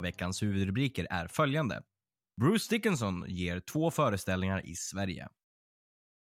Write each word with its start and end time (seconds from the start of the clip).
Veckans 0.00 0.42
huvudrubriker 0.42 1.06
är 1.10 1.26
följande. 1.28 1.82
Bruce 2.40 2.74
Dickinson 2.74 3.24
ger 3.28 3.60
två 3.60 3.90
föreställningar 3.90 4.66
i 4.66 4.74
Sverige. 4.74 5.28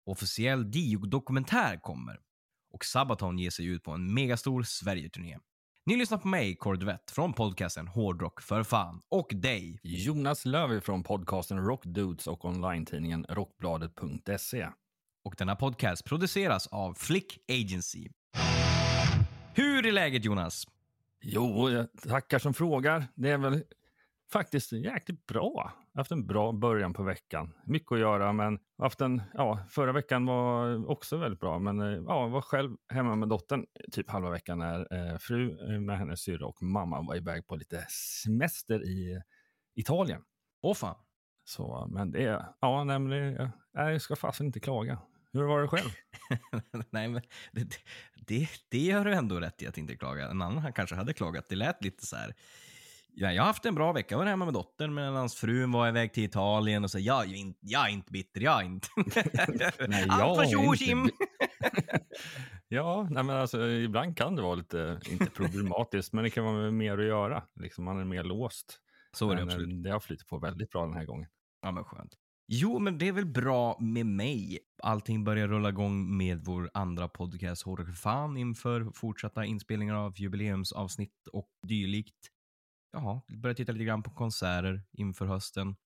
Officiell 0.06 0.70
Dio-dokumentär 0.70 1.80
kommer. 1.82 2.20
Och 2.72 2.84
Sabaton 2.84 3.38
ger 3.38 3.50
sig 3.50 3.66
ut 3.66 3.82
på 3.82 3.90
en 3.90 4.14
megastor 4.14 4.62
Sverige-turné. 4.62 5.38
Ni 5.86 5.96
lyssnar 5.96 6.18
på 6.18 6.28
mig, 6.28 6.56
Kordvett, 6.56 7.10
från 7.10 7.32
podcasten 7.32 7.88
Hårdrock 7.88 8.40
för 8.40 8.62
fan. 8.62 9.00
Och 9.08 9.32
dig. 9.34 9.80
Jonas 9.82 10.44
Löv 10.44 10.80
från 10.80 11.02
podcasten 11.02 11.58
Rockdudes 11.58 12.26
och 12.26 12.44
online-tidningen 12.44 13.26
Rockbladet.se. 13.28 14.68
Och 15.24 15.34
denna 15.38 15.56
podcast 15.56 16.04
produceras 16.04 16.66
av 16.66 16.94
Flick 16.94 17.38
Agency. 17.48 18.08
Hur 19.54 19.86
är 19.86 19.92
läget 19.92 20.24
Jonas? 20.24 20.66
Jo, 21.28 21.70
jag 21.70 21.86
tackar 21.92 22.38
som 22.38 22.54
frågar. 22.54 23.04
Det 23.14 23.30
är 23.30 23.38
väl 23.38 23.62
faktiskt 24.32 24.72
jäkligt 24.72 25.26
bra. 25.26 25.52
Jag 25.92 25.98
har 25.98 26.00
haft 26.00 26.12
en 26.12 26.26
bra 26.26 26.52
början 26.52 26.92
på 26.92 27.02
veckan. 27.02 27.52
Mycket 27.64 27.92
att 27.92 27.98
göra, 27.98 28.32
men 28.32 28.58
haft 28.78 29.00
en, 29.00 29.22
ja, 29.34 29.66
förra 29.70 29.92
veckan 29.92 30.26
var 30.26 30.90
också 30.90 31.16
väldigt 31.16 31.40
bra. 31.40 31.58
Men 31.58 31.78
ja, 31.78 32.22
jag 32.22 32.28
var 32.28 32.40
själv 32.40 32.76
hemma 32.88 33.14
med 33.16 33.28
dottern 33.28 33.66
typ 33.92 34.10
halva 34.10 34.30
veckan 34.30 34.58
när 34.58 34.94
eh, 34.94 35.18
fru 35.18 35.72
eh, 35.74 35.80
med 35.80 35.98
hennes 35.98 36.20
syrra 36.20 36.46
och 36.46 36.62
mamma 36.62 37.02
var 37.02 37.16
iväg 37.16 37.46
på 37.46 37.56
lite 37.56 37.86
semester 38.24 38.84
i 38.84 39.22
Italien. 39.74 40.22
Åh 40.62 40.74
fan. 40.74 40.96
Så, 41.44 41.86
men 41.90 42.10
det 42.10 42.24
är, 42.24 42.46
ja, 42.60 42.84
nämligen, 42.84 43.50
jag 43.72 44.02
ska 44.02 44.16
fasen 44.16 44.46
inte 44.46 44.60
klaga. 44.60 44.98
Hur 45.36 45.44
var 45.44 45.62
det 45.62 45.68
själv? 45.68 45.90
Nej, 46.90 47.08
men 47.08 47.22
det, 47.52 47.78
det, 48.26 48.48
det 48.68 48.78
gör 48.78 49.04
du 49.04 49.14
ändå 49.14 49.40
rätt 49.40 49.62
i 49.62 49.66
att 49.66 49.78
inte 49.78 49.96
klaga. 49.96 50.28
En 50.28 50.42
annan 50.42 50.72
kanske 50.72 50.96
hade 50.96 51.12
klagat. 51.12 51.48
Det 51.48 51.56
lät 51.56 51.84
lite 51.84 52.06
så 52.06 52.16
här. 52.16 52.34
Ja, 53.18 53.32
jag 53.32 53.42
har 53.42 53.46
haft 53.46 53.64
en 53.64 53.74
bra 53.74 53.92
vecka. 53.92 54.14
Jag 54.14 54.18
var 54.18 54.26
hemma 54.26 54.44
med 54.44 54.54
dottern 54.54 54.94
medan 54.94 55.28
frun 55.28 55.72
var 55.72 55.88
iväg 55.88 56.12
till 56.12 56.24
Italien 56.24 56.84
och 56.84 56.90
sa 56.90 56.98
jag 56.98 57.24
är 57.30 57.34
inte, 57.34 57.58
jag 57.62 57.86
är 57.86 57.92
inte 57.92 58.12
bitter, 58.12 58.40
jag 58.40 58.60
är 58.60 58.64
inte. 58.64 58.88
Nej, 59.88 60.06
jag 60.08 60.44
är 60.44 61.00
inte 61.00 61.14
ja, 62.68 63.08
nej, 63.10 63.24
men 63.24 63.36
alltså, 63.36 63.66
ibland 63.68 64.16
kan 64.16 64.36
det 64.36 64.42
vara 64.42 64.54
lite, 64.54 65.00
inte 65.10 65.30
problematiskt, 65.30 66.12
men 66.12 66.24
det 66.24 66.30
kan 66.30 66.44
vara 66.44 66.70
mer 66.70 66.98
att 66.98 67.04
göra. 67.04 67.42
Liksom, 67.60 67.84
man 67.84 68.00
är 68.00 68.04
mer 68.04 68.24
låst. 68.24 68.80
Så 69.12 69.30
är 69.30 69.36
det 69.36 69.40
Men, 69.44 69.48
eh, 69.48 69.54
absolut. 69.54 69.82
Det 69.82 69.90
har 69.90 70.00
flutit 70.00 70.28
på 70.28 70.38
väldigt 70.38 70.70
bra 70.70 70.86
den 70.86 70.94
här 70.94 71.04
gången. 71.04 71.28
Ja, 71.62 71.70
men 71.70 71.84
skönt. 71.84 72.12
Jo, 72.48 72.78
men 72.78 72.98
det 72.98 73.08
är 73.08 73.12
väl 73.12 73.26
bra 73.26 73.78
med 73.80 74.06
mig. 74.06 74.58
Allting 74.82 75.24
börjar 75.24 75.48
rulla 75.48 75.68
igång 75.68 76.16
med 76.16 76.44
vår 76.44 76.70
andra 76.74 77.08
podcast 77.08 77.62
Hårdrock 77.62 77.96
fan 77.96 78.36
inför 78.36 78.90
fortsatta 78.94 79.44
inspelningar 79.44 79.94
av 79.94 80.20
jubileumsavsnitt 80.20 81.26
och 81.32 81.48
dylikt. 81.68 82.30
Jaha, 82.92 83.22
börjar 83.28 83.54
titta 83.54 83.72
lite 83.72 83.84
grann 83.84 84.02
på 84.02 84.10
konserter 84.10 84.82
inför 84.92 85.26
hösten. 85.26 85.76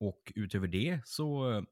Och 0.00 0.32
utöver 0.34 0.68
det 0.68 1.00
så, 1.04 1.50
eh, 1.50 1.62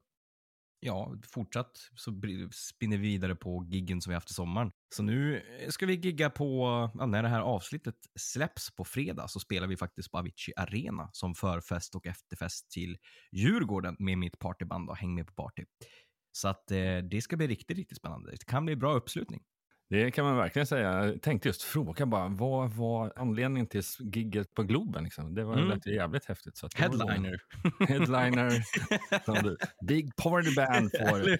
ja, 0.83 1.15
fortsatt 1.27 1.77
så 1.95 2.11
spinner 2.51 2.97
vi 2.97 3.07
vidare 3.07 3.35
på 3.35 3.65
giggen 3.69 4.01
som 4.01 4.11
vi 4.11 4.13
haft 4.13 4.31
i 4.31 4.33
sommaren. 4.33 4.71
Så 4.95 5.03
nu 5.03 5.37
eh, 5.37 5.69
ska 5.69 5.85
vi 5.85 5.95
gigga 5.95 6.29
på, 6.29 6.65
ja, 6.93 7.05
när 7.05 7.23
det 7.23 7.29
här 7.29 7.41
avsnittet 7.41 7.95
släpps 8.19 8.75
på 8.75 8.83
fredag 8.83 9.27
så 9.27 9.39
spelar 9.39 9.67
vi 9.67 9.77
faktiskt 9.77 10.11
på 10.11 10.17
Avicii 10.17 10.53
Arena 10.57 11.09
som 11.13 11.35
förfest 11.35 11.95
och 11.95 12.05
efterfest 12.05 12.71
till 12.71 12.97
Djurgården 13.31 13.95
med 13.99 14.17
mitt 14.17 14.39
partyband 14.39 14.89
och 14.89 14.97
Häng 14.97 15.15
med 15.15 15.27
på 15.27 15.33
party. 15.33 15.65
Så 16.31 16.47
att 16.47 16.71
eh, 16.71 16.97
det 16.97 17.21
ska 17.21 17.37
bli 17.37 17.47
riktigt, 17.47 17.77
riktigt 17.77 17.97
spännande. 17.97 18.31
Det 18.31 18.45
kan 18.45 18.65
bli 18.65 18.75
bra 18.75 18.93
uppslutning. 18.93 19.41
Det 19.91 20.11
kan 20.11 20.25
man 20.25 20.37
verkligen 20.37 20.65
säga. 20.65 21.05
Jag 21.05 21.21
tänkte 21.21 21.49
just 21.49 21.61
fråga 21.63 22.05
bara, 22.05 22.27
vad 22.27 22.73
var 22.73 23.13
anledningen 23.15 23.67
till 23.67 23.81
gigget 23.99 24.53
på 24.53 24.63
Globen? 24.63 25.03
Liksom? 25.03 25.35
Det 25.35 25.43
var 25.43 25.53
Mm. 25.57 25.69
lät 25.69 25.85
jävligt 25.85 26.25
häftigt. 26.25 26.57
Så 26.57 26.69
Headliner. 26.75 27.39
Headliner. 27.87 28.63
Big 29.87 30.15
party 30.15 30.55
band 30.55 30.91
for 30.99 31.37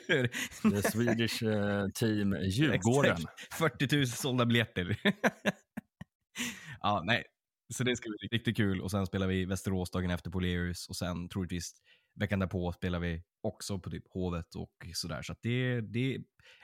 the 0.71 0.89
Swedish 0.91 1.43
eh, 1.43 1.87
team 1.93 2.35
Djurgården. 2.41 3.11
Exakt. 3.11 3.53
40 3.53 3.95
000 3.97 4.07
sålda 4.07 4.45
biljetter. 4.45 4.97
ja, 6.81 7.01
nej. 7.05 7.23
Så 7.73 7.83
det 7.83 7.95
ska 7.95 8.09
bli 8.09 8.37
riktigt 8.37 8.57
kul. 8.57 8.81
Och 8.81 8.91
sen 8.91 9.05
spelar 9.05 9.27
vi 9.27 9.45
Västerås 9.45 9.91
dagen 9.91 10.11
efter 10.11 10.29
på 10.31 10.39
Lears 10.39 10.89
och 10.89 10.95
sen 10.95 11.29
troligtvis 11.29 11.73
veckan 12.19 12.39
därpå 12.39 12.71
spelar 12.71 12.99
vi 12.99 13.23
också 13.43 13.79
på 13.79 13.89
typ 13.89 14.03
Hovet 14.09 14.55
och 14.55 14.71
sådär. 14.93 15.21
Så 15.21 15.35
det, 15.41 15.81
det 15.81 16.17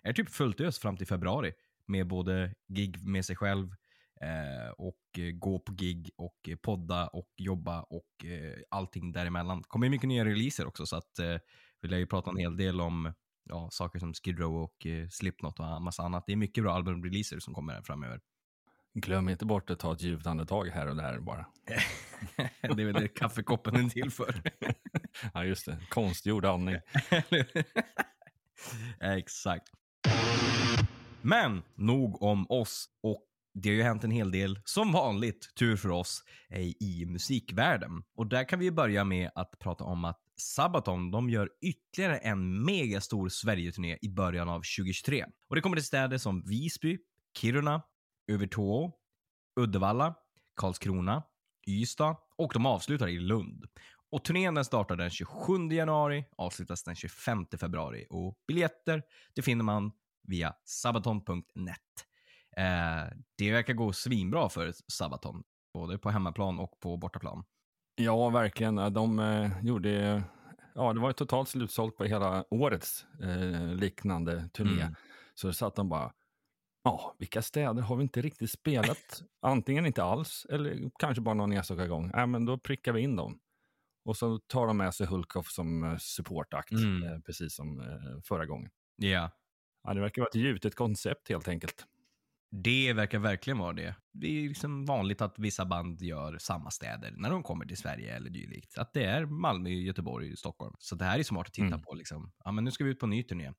är 0.03 0.13
typ 0.13 0.29
fullt 0.29 0.61
ös 0.61 0.79
fram 0.79 0.97
till 0.97 1.07
februari 1.07 1.53
med 1.87 2.07
både 2.07 2.53
gig 2.67 3.03
med 3.03 3.25
sig 3.25 3.35
själv 3.35 3.75
eh, 4.21 4.71
och 4.77 5.19
eh, 5.19 5.31
gå 5.31 5.59
på 5.59 5.71
gig 5.71 6.09
och 6.15 6.49
eh, 6.49 6.55
podda 6.55 7.07
och 7.07 7.29
jobba 7.37 7.81
och 7.81 8.25
eh, 8.25 8.53
allting 8.69 9.11
däremellan. 9.11 9.57
Det 9.61 9.67
kommer 9.67 9.89
mycket 9.89 10.07
nya 10.07 10.25
releaser 10.25 10.67
också 10.67 10.85
så 10.85 10.95
att 10.95 11.19
eh, 11.19 11.37
vi 11.81 11.87
lär 11.87 11.97
ju 11.97 12.07
prata 12.07 12.31
en 12.31 12.37
hel 12.37 12.57
del 12.57 12.81
om 12.81 13.13
ja, 13.43 13.69
saker 13.71 13.99
som 13.99 14.13
Skid 14.13 14.39
Row 14.39 14.55
och 14.63 14.85
eh, 14.85 15.07
Slipknot 15.09 15.59
och 15.59 15.81
massa 15.81 16.03
annat. 16.03 16.23
Det 16.27 16.31
är 16.31 16.37
mycket 16.37 16.63
bra 16.63 16.73
albumreleaser 16.73 17.39
som 17.39 17.53
kommer 17.53 17.73
här 17.73 17.81
framöver. 17.81 18.19
Glöm 18.93 19.29
inte 19.29 19.45
bort 19.45 19.69
att 19.69 19.79
ta 19.79 19.93
ett 19.93 20.01
djupt 20.01 20.27
andetag 20.27 20.65
här 20.65 20.87
och 20.87 20.95
där 20.95 21.19
bara. 21.19 21.45
det 22.61 22.81
är 22.81 22.85
väl 22.85 22.93
det 22.93 23.07
kaffekoppen 23.07 23.75
är 23.75 23.89
till 23.89 24.11
för. 24.11 24.41
Ja, 25.33 25.45
just 25.45 25.65
det. 25.65 25.77
Konstgjord 25.89 26.45
andning. 26.45 26.75
Exakt. 28.99 29.71
Men 31.29 31.63
nog 31.75 32.21
om 32.21 32.45
oss 32.49 32.89
och 33.03 33.23
det 33.53 33.69
har 33.69 33.75
ju 33.75 33.83
hänt 33.83 34.03
en 34.03 34.11
hel 34.11 34.31
del, 34.31 34.59
som 34.65 34.91
vanligt, 34.91 35.55
tur 35.55 35.75
för 35.75 35.89
oss, 35.89 36.23
eh, 36.49 36.61
i 36.61 37.05
musikvärlden. 37.07 38.03
Och 38.15 38.27
där 38.27 38.43
kan 38.43 38.59
vi 38.59 38.71
börja 38.71 39.03
med 39.03 39.31
att 39.35 39.59
prata 39.59 39.83
om 39.83 40.05
att 40.05 40.19
Sabaton, 40.37 41.11
de 41.11 41.29
gör 41.29 41.49
ytterligare 41.61 42.17
en 42.17 42.65
megastor 42.65 43.29
Sverige-turné 43.29 43.97
i 44.01 44.09
början 44.09 44.49
av 44.49 44.57
2023. 44.57 45.25
Och 45.49 45.55
det 45.55 45.61
kommer 45.61 45.75
till 45.75 45.85
städer 45.85 46.17
som 46.17 46.43
Visby, 46.45 46.97
Kiruna, 47.37 47.81
Övertå, 48.27 48.91
Uddevalla, 49.59 50.15
Karlskrona, 50.55 51.23
Ystad 51.67 52.15
och 52.37 52.51
de 52.53 52.65
avslutar 52.65 53.07
i 53.07 53.19
Lund. 53.19 53.65
Och 54.11 54.23
turnén 54.25 54.55
den 54.55 54.65
startar 54.65 54.95
den 54.95 55.09
27 55.09 55.71
januari, 55.71 56.25
avslutas 56.37 56.83
den 56.83 56.95
25 56.95 57.45
februari 57.59 58.05
och 58.09 58.37
biljetter 58.47 59.03
det 59.35 59.41
finner 59.41 59.63
man 59.63 59.91
via 60.27 60.55
sabaton.net. 60.65 62.05
Eh, 62.57 63.17
det 63.37 63.51
verkar 63.51 63.73
gå 63.73 63.93
svinbra 63.93 64.49
för 64.49 64.73
Sabaton, 64.91 65.43
både 65.73 65.97
på 65.97 66.09
hemmaplan 66.09 66.59
och 66.59 66.79
på 66.79 66.97
bortaplan. 66.97 67.43
Ja, 67.95 68.29
verkligen. 68.29 68.75
De 68.75 69.19
eh, 69.19 69.51
gjorde... 69.65 70.23
Ja, 70.75 70.93
det 70.93 70.99
var 70.99 71.09
ju 71.09 71.13
totalt 71.13 71.49
slutsålt 71.49 71.97
på 71.97 72.03
hela 72.03 72.45
årets 72.49 73.05
eh, 73.23 73.73
liknande 73.75 74.49
turné. 74.53 74.81
Mm. 74.81 74.95
Så 75.33 75.53
satt 75.53 75.75
de 75.75 75.89
bara... 75.89 76.13
Ja, 76.83 77.15
vilka 77.19 77.41
städer 77.41 77.81
har 77.81 77.95
vi 77.95 78.03
inte 78.03 78.21
riktigt 78.21 78.51
spelat? 78.51 79.21
Antingen 79.41 79.85
inte 79.85 80.03
alls, 80.03 80.45
eller 80.49 80.91
kanske 80.99 81.21
bara 81.21 81.35
någon 81.35 81.51
enstaka 81.51 81.87
gång. 81.87 82.11
Ja, 82.13 82.25
men 82.25 82.45
då 82.45 82.57
prickar 82.57 82.91
vi 82.91 83.01
in 83.01 83.15
dem. 83.15 83.39
Och 84.05 84.17
så 84.17 84.39
tar 84.39 84.67
de 84.67 84.77
med 84.77 84.93
sig 84.93 85.07
Hulkoff 85.07 85.47
som 85.47 85.97
supportakt, 85.99 86.71
Mm. 86.71 87.21
precis 87.21 87.55
som 87.55 87.83
förra 88.23 88.45
gången. 88.45 88.71
Ja, 88.95 89.29
Ja, 89.87 89.93
det 89.93 90.01
verkar 90.01 90.21
vara 90.21 90.29
ett 90.29 90.35
gjutet 90.35 90.75
koncept 90.75 91.29
helt 91.29 91.47
enkelt. 91.47 91.85
det 92.51 92.93
verkar 92.93 93.19
verkligen 93.19 93.57
vara 93.57 93.73
det. 93.73 93.95
Det 94.13 94.27
är 94.27 94.47
liksom 94.49 94.85
vanligt 94.85 95.21
att 95.21 95.39
vissa 95.39 95.65
band 95.65 96.01
gör 96.01 96.37
samma 96.37 96.71
städer 96.71 97.11
när 97.17 97.29
de 97.29 97.43
kommer 97.43 97.65
till 97.65 97.77
Sverige 97.77 98.15
eller 98.15 98.29
dylikt. 98.29 98.77
Att 98.77 98.93
det 98.93 99.03
är 99.03 99.25
Malmö, 99.25 99.69
Göteborg, 99.69 100.37
Stockholm. 100.37 100.75
Så 100.79 100.95
det 100.95 101.05
här 101.05 101.19
är 101.19 101.23
smart 101.23 101.47
att 101.47 101.53
titta 101.53 101.67
Mm. 101.67 101.81
på. 101.81 101.95
Liksom. 101.95 102.31
Ja, 102.43 102.51
men 102.51 102.63
nu 102.63 102.71
ska 102.71 102.83
vi 102.83 102.89
ut 102.89 102.99
på 102.99 103.05
en 103.05 103.09
ny 103.09 103.23
turné. 103.23 103.53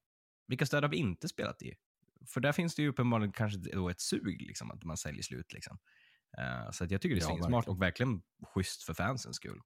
Vilka 0.47 0.67
städer 0.67 0.83
har 0.83 0.89
vi 0.89 0.97
inte 0.97 1.29
spelat 1.29 1.63
i? 1.63 1.75
För 2.27 2.41
där 2.41 2.53
finns 2.53 2.75
det 2.75 2.83
ju 2.83 2.89
uppenbarligen 2.89 3.33
kanske 3.33 3.59
då 3.59 3.89
ett 3.89 4.01
sug, 4.01 4.43
liksom, 4.43 4.71
att 4.71 4.85
man 4.85 4.97
säljer 4.97 5.23
slut. 5.23 5.53
Liksom. 5.53 5.79
Eh, 6.39 6.71
så 6.71 6.87
jag 6.91 7.01
tycker 7.01 7.17
det 7.17 7.23
är 7.23 7.29
Ja, 7.29 7.35
verkligen. 7.37 7.55
och 7.75 7.83
verkligen 7.83 8.23
schysst 8.55 8.83
för 8.83 8.95
fansens 8.95 9.37
skull. 9.37 9.61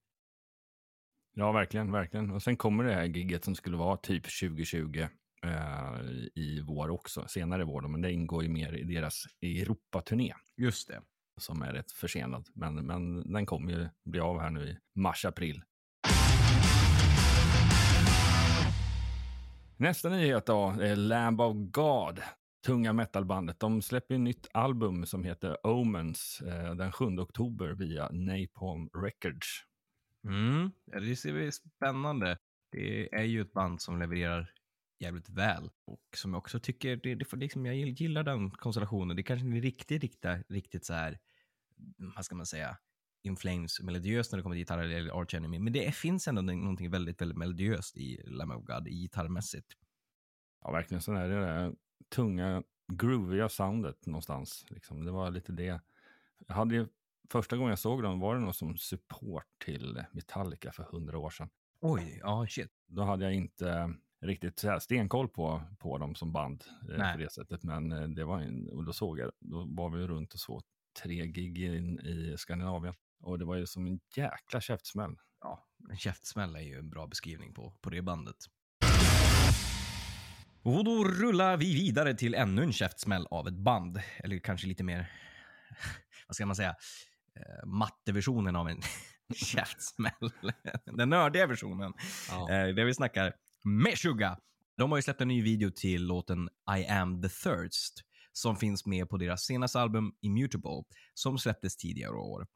Ja, 1.35 1.53
verkligen, 1.53 1.93
verkligen. 1.93 2.31
Och 2.31 2.43
sen 2.43 2.57
kommer 2.57 2.85
det 2.85 2.95
här 2.95 3.05
gigget 3.05 3.45
som 3.45 3.55
skulle 3.55 3.77
vara 3.77 3.97
typ 3.97 4.23
2020 4.41 5.07
eh, 5.45 6.01
i 6.35 6.61
vår 6.67 6.91
också, 6.91 7.25
senare 7.29 7.63
i 7.63 7.65
vår. 7.65 7.81
Då, 7.81 7.89
men 7.89 8.01
det 8.01 8.13
ingår 8.13 8.43
ju 8.43 8.49
mer 8.49 8.73
i 8.73 8.85
deras 8.85 9.25
Europaturné 9.43 10.35
Just 10.57 10.89
det. 10.89 11.03
som 11.41 11.63
är 11.63 11.73
rätt 11.73 11.93
försenad. 11.93 12.49
Men, 12.55 12.75
men 12.75 13.33
den 13.33 13.47
kommer 13.47 13.73
ju 13.73 13.89
bli 14.05 14.21
av 14.21 14.41
här 14.41 14.51
nu 14.51 14.69
i 14.69 14.79
mars-april. 15.01 15.63
Nästa 19.77 20.09
nyhet 20.09 20.47
då 20.47 20.69
är 20.81 20.97
Lamb 20.97 21.41
of 21.41 21.57
God. 21.57 22.21
Tunga 22.67 22.93
metalbandet. 22.93 23.61
De 23.61 23.83
släpper 23.83 24.15
ett 24.15 24.21
nytt 24.21 24.49
album 24.55 25.07
som 25.07 25.25
heter 25.25 25.67
Omens 25.67 26.41
eh, 26.47 26.75
den 26.75 26.93
7 26.93 27.05
oktober 27.05 27.69
via 27.73 28.09
Napalm 28.13 28.89
Records. 28.95 29.65
Mm, 30.25 30.73
det 30.87 31.17
ser 31.17 31.33
vi 31.33 31.53
spännande. 31.53 32.39
Det 32.73 33.15
är 33.15 33.23
ju 33.25 33.41
ett 33.41 33.53
band 33.53 33.83
som 33.83 33.99
levererar 33.99 34.51
jävligt 35.03 35.29
väl 35.29 35.71
och 35.85 36.01
som 36.17 36.33
jag 36.33 36.39
också 36.39 36.61
tycker, 36.61 36.97
det, 36.97 37.15
det 37.15 37.33
liksom, 37.33 37.67
jag 37.67 37.77
gillar 37.77 38.23
den 38.23 38.51
konstellationen. 38.51 39.17
Det 39.17 39.23
kanske 39.23 39.47
inte 39.47 39.59
är 39.59 39.63
riktigt, 39.63 40.03
riktigt, 40.03 40.51
riktigt 40.51 40.85
så 40.85 40.95
här, 40.95 41.19
vad 42.15 42.25
ska 42.25 42.35
man 42.35 42.47
säga, 42.47 42.79
In 43.25 43.37
Flames 43.37 43.81
melodiöst 43.81 44.33
när 44.33 44.37
det 44.37 44.43
kommer 44.43 44.55
till 44.57 44.61
gitarr 44.61 44.79
eller 44.79 45.21
Arch 45.21 45.35
Enemy, 45.35 45.59
men 45.59 45.73
det 45.73 45.95
finns 45.95 46.29
ändå 46.29 46.43
någonting 46.43 46.91
väldigt, 46.91 47.21
väldigt 47.21 47.39
melodiöst 47.39 47.97
i 47.97 48.23
Lamb 48.25 48.53
of 48.53 48.65
God, 48.65 48.89
i 48.89 48.91
gitarrmässigt. 48.91 49.73
Ja, 50.65 50.73
verkligen 50.73 51.01
så 51.03 51.13
är 51.13 51.29
det 51.29 51.41
där 51.41 51.75
tunga, 52.09 52.63
grooviga 52.93 53.49
soundet 53.49 54.07
någonstans. 54.07 54.67
Liksom. 54.69 55.05
Det 55.05 55.11
var 55.11 55.31
lite 55.31 55.53
det. 55.53 55.81
Jag 56.47 56.55
hade 56.55 56.75
ju, 56.75 56.87
första 57.31 57.57
gången 57.57 57.71
jag 57.71 57.79
såg 57.79 58.03
dem 58.03 58.21
var 58.21 58.35
det 58.35 58.41
nog 58.41 58.55
som 58.55 58.77
support 58.77 59.47
till 59.65 60.05
Metallica 60.13 60.73
för 60.73 60.83
hundra 60.83 61.19
år 61.19 61.31
sedan. 61.31 61.49
Oj, 61.81 62.19
ja 62.23 62.47
shit. 62.47 62.73
Då 62.87 63.03
hade 63.03 63.25
jag 63.25 63.35
inte 63.35 63.95
riktigt 64.23 64.59
så 64.59 64.69
här 64.69 64.79
stenkoll 64.79 65.29
på, 65.29 65.63
på 65.79 65.99
dem 65.99 66.15
som 66.15 66.33
band 66.33 66.65
eh, 66.91 67.13
på 67.13 67.19
det 67.19 67.33
sättet. 67.33 67.63
Men 67.63 67.93
eh, 67.93 68.09
det 68.09 68.25
var 68.25 68.41
en, 68.41 68.69
och 68.69 68.85
då 68.85 68.93
såg 68.93 69.19
jag, 69.19 69.33
då 69.41 69.65
var 69.69 69.91
vi 69.91 70.07
runt 70.07 70.35
och 70.35 70.41
såg 70.41 70.63
tre 71.03 71.27
gig 71.27 71.59
in 71.59 72.01
i 72.01 72.35
Skandinavien. 72.39 72.95
Och 73.21 73.39
det 73.39 73.45
var 73.45 73.57
ju 73.57 73.67
som 73.67 73.87
en 73.87 74.01
jäkla 74.17 74.61
käftsmäll. 74.61 75.17
Ja, 75.41 75.67
en 75.91 75.97
käftsmäll 75.97 76.57
är 76.57 76.61
ju 76.61 76.79
en 76.79 76.91
bra 76.91 77.07
beskrivning 77.07 77.55
på, 77.55 77.75
på 77.81 77.91
det 77.91 78.03
bandet. 78.03 78.37
Och 80.63 80.85
då 80.85 81.05
rullar 81.05 81.57
vi 81.57 81.75
vidare 81.75 82.15
till 82.15 82.35
ännu 82.35 82.63
en 82.63 82.73
käftsmäll 82.73 83.27
av 83.31 83.49
ett 83.49 83.59
band. 83.59 84.01
Eller 84.17 84.39
kanske 84.39 84.67
lite 84.67 84.85
mer, 84.85 85.11
vad 86.27 86.35
ska 86.35 86.47
man 86.47 86.57
säga, 86.57 86.77
eh, 87.37 87.67
matteversionen 87.67 88.57
av 88.57 88.69
en 88.69 88.83
käftsmäll. 89.35 90.33
Den 90.85 91.09
nördiga 91.09 91.47
versionen. 91.47 91.93
Ja. 92.31 92.51
Eh, 92.51 92.75
där 92.75 92.85
vi 92.85 92.95
snackar 92.95 93.35
Meshuggah. 93.65 94.39
De 94.77 94.91
har 94.91 94.99
ju 94.99 95.03
släppt 95.03 95.21
en 95.21 95.29
ny 95.29 95.43
video 95.43 95.71
till 95.71 96.07
låten 96.07 96.49
I 96.79 96.87
am 96.87 97.23
the 97.23 97.29
thirst 97.29 97.95
som 98.33 98.57
finns 98.57 98.87
med 98.87 99.09
på 99.09 99.17
deras 99.17 99.43
senaste 99.43 99.81
album 99.81 100.13
Immutable 100.21 100.83
som 101.15 101.39
släpptes 101.39 101.77
tidigare 101.77 102.13
i 102.13 102.19
år. 102.19 102.47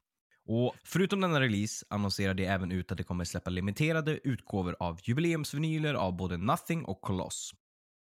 Och 0.46 0.74
förutom 0.84 1.20
denna 1.20 1.40
release 1.40 1.86
annonserar 1.90 2.34
de 2.34 2.46
även 2.46 2.72
ut 2.72 2.92
att 2.92 2.98
de 2.98 3.04
kommer 3.04 3.24
släppa 3.24 3.50
limiterade 3.50 4.20
utgåvor 4.24 4.76
av 4.80 5.00
jubileumsvinyler 5.04 5.94
av 5.94 6.16
både 6.16 6.36
Nothing 6.36 6.84
och 6.84 7.00
Coloss. 7.00 7.50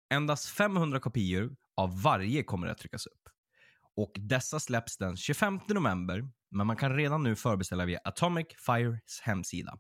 Endast 0.10 0.46
500 0.46 1.00
kopior 1.00 1.56
av 1.76 2.02
varje 2.02 2.44
kommer 2.44 2.68
att 2.68 2.78
tryckas 2.78 3.06
upp. 3.06 3.30
Och 3.96 4.12
dessa 4.20 4.60
släpps 4.60 4.98
den 4.98 5.18
25 5.18 5.60
november, 5.68 6.30
men 6.52 6.68
man 6.68 6.76
kan 6.76 6.96
redan 6.96 7.24
nu 7.24 7.36
förbeställa 7.36 7.86
via 7.86 8.00
Atomic 8.04 8.48
Fires 8.66 9.22
hemsida. 9.22 9.80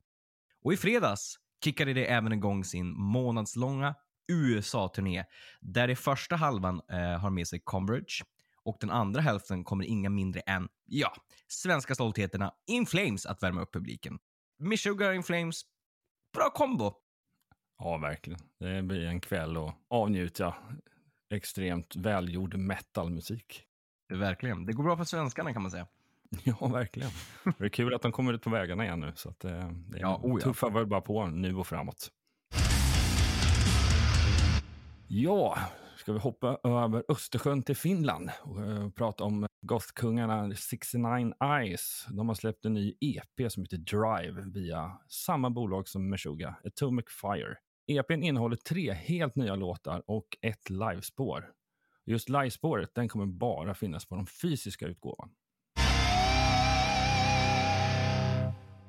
Och 0.62 0.74
i 0.74 0.78
fredags 0.78 1.39
kickade 1.65 1.94
de 1.94 2.06
även 2.06 2.33
igång 2.33 2.63
sin 2.63 2.94
månadslånga 2.97 3.95
USA-turné, 4.27 5.23
där 5.62 5.88
de 5.88 5.95
första 5.95 6.35
halvan 6.35 6.81
eh, 6.91 6.97
har 6.97 7.29
med 7.29 7.47
sig 7.47 7.59
Combridge 7.63 8.23
och 8.63 8.77
den 8.79 8.89
andra 8.89 9.21
hälften 9.21 9.63
kommer 9.63 9.85
inga 9.85 10.09
mindre 10.09 10.39
än, 10.39 10.67
ja, 10.85 11.13
svenska 11.47 11.95
stoltheterna 11.95 12.53
In 12.67 12.85
Flames 12.85 13.25
att 13.25 13.44
värma 13.44 13.62
upp 13.62 13.73
publiken. 13.73 14.19
Meshuggah 14.59 15.15
In 15.15 15.23
Flames, 15.23 15.62
bra 16.33 16.50
kombo. 16.50 16.94
Ja, 17.77 17.97
verkligen. 17.97 18.39
Det 18.59 18.81
blir 18.81 19.06
en 19.06 19.19
kväll 19.19 19.57
och 19.57 19.73
avnjuta 19.89 20.56
extremt 21.29 21.95
välgjord 21.95 22.56
metalmusik. 22.56 23.63
Verkligen. 24.09 24.65
Det 24.65 24.73
går 24.73 24.83
bra 24.83 24.97
för 24.97 25.03
svenskarna 25.03 25.53
kan 25.53 25.61
man 25.61 25.71
säga. 25.71 25.88
Ja, 26.44 26.68
verkligen. 26.68 27.10
Det 27.57 27.66
är 27.66 27.69
kul 27.69 27.94
att 27.94 28.01
de 28.01 28.12
kommer 28.12 28.33
ut 28.33 28.42
på 28.42 28.50
vägarna 28.50 28.86
igen 28.86 29.00
nu. 29.00 29.12
Så 29.16 29.30
att, 29.30 29.45
eh, 29.45 29.69
det 29.69 30.00
Ja, 30.00 30.19
oh 30.24 30.39
ja. 30.39 30.44
tuffar 30.44 30.69
väl 30.69 30.86
bara 30.86 31.01
på 31.01 31.25
nu 31.25 31.56
och 31.56 31.68
framåt. 31.68 32.12
Ja, 35.07 35.57
ska 35.98 36.13
vi 36.13 36.19
hoppa 36.19 36.60
över 36.63 37.04
Östersjön 37.07 37.63
till 37.63 37.75
Finland 37.75 38.30
och 38.44 38.62
eh, 38.62 38.89
prata 38.89 39.24
om 39.24 39.48
gothkungarna 39.62 40.56
69 40.56 41.33
Eyes. 41.44 42.06
De 42.10 42.28
har 42.28 42.36
släppt 42.36 42.66
en 42.66 42.74
ny 42.74 42.94
EP 43.00 43.51
som 43.51 43.63
heter 43.63 43.78
Drive 43.78 44.42
via 44.42 44.98
samma 45.10 45.50
bolag 45.50 45.88
som 45.88 46.10
Meshuggah, 46.10 46.54
Atomic 46.66 47.06
Fire. 47.21 47.57
EPn 47.88 48.24
innehåller 48.24 48.56
tre 48.56 48.94
helt 48.94 49.36
nya 49.36 49.56
låtar 49.56 50.04
och 50.07 50.38
ett 50.42 50.69
livespår. 50.69 51.51
Just 52.06 52.30
livespåret 52.30 52.95
den 52.95 53.07
kommer 53.10 53.25
bara 53.25 53.74
finnas 53.74 54.06
på 54.06 54.16
den 54.16 54.25
fysiska 54.25 54.88
utgåvan. 54.88 55.25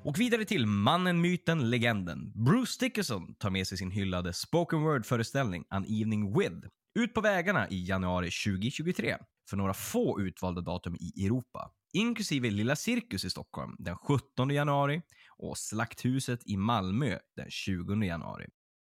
Och 0.07 0.19
vidare 0.19 0.45
till 0.45 0.65
mannen, 0.65 1.21
myten, 1.21 1.69
legenden. 1.69 2.31
Bruce 2.35 2.77
Dickinson 2.79 3.35
tar 3.35 3.49
med 3.49 3.67
sig 3.67 3.77
sin 3.77 3.91
hyllade 3.91 4.33
spoken 4.33 4.81
word-föreställning 4.81 5.65
An 5.69 5.85
Evening 5.85 6.39
With 6.39 6.67
ut 6.99 7.13
på 7.13 7.21
vägarna 7.21 7.69
i 7.69 7.85
januari 7.85 8.29
2023 8.45 9.17
för 9.49 9.57
några 9.57 9.73
få 9.73 10.21
utvalda 10.21 10.61
datum 10.61 10.95
i 10.95 11.25
Europa, 11.25 11.71
inklusive 11.93 12.49
Lilla 12.49 12.75
Cirkus 12.75 13.25
i 13.25 13.29
Stockholm 13.29 13.75
den 13.79 13.97
17 13.97 14.49
januari 14.49 15.01
och 15.37 15.57
Slakthuset 15.57 16.39
i 16.45 16.57
Malmö 16.57 17.17
den 17.35 17.49
20 17.49 18.05
januari. 18.05 18.45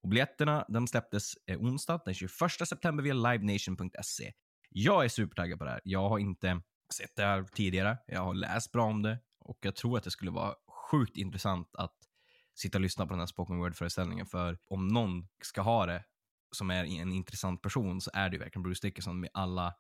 Och 0.04 0.10
biljetterna 0.10 0.66
de 0.70 0.88
släpptes 0.88 1.34
eh, 1.48 1.60
onsdag 1.60 2.02
den 2.06 2.14
21 2.14 2.32
september 2.68 3.04
via 3.04 3.14
livenation.se. 3.14 4.32
Jag 4.70 5.06
är 5.06 5.10
supertaggad 5.10 5.60
på 5.60 5.66
det 5.66 5.72
här. 5.72 5.82
Jag 5.84 6.10
har 6.10 6.20
inte 6.20 6.62
sett 6.94 7.16
det 7.16 7.24
här 7.24 7.44
tidigare. 7.44 7.98
Jag 8.08 8.22
har 8.22 8.34
läst 8.34 8.72
bra 8.72 8.86
om 8.86 9.02
det 9.02 9.20
och 9.40 9.58
jag 9.62 9.76
tror 9.76 9.98
att 9.98 10.04
det 10.04 10.12
skulle 10.12 10.32
vara 10.32 10.56
sjukt 10.92 11.18
intressant 11.18 11.76
att 11.76 11.96
sitta 12.56 12.78
och 12.78 12.82
lyssna 12.82 13.06
på 13.06 13.14
den 13.14 13.20
här 13.20 13.28
spoken 13.28 13.58
word-föreställningen. 13.58 14.26
För 14.26 14.58
om 14.68 14.88
någon 14.88 15.28
ska 15.44 15.62
ha 15.62 15.86
det 15.86 16.04
som 16.52 16.72
är 16.72 16.84
en 16.84 17.14
intressant 17.14 17.62
person 17.62 18.02
så 18.02 18.12
är 18.14 18.30
det 18.30 18.36
ju 18.36 18.40
verkligen 18.40 18.64
Bruce 18.64 18.88
Dickinson 18.88 19.20
med 19.20 19.30
alla 19.34 19.74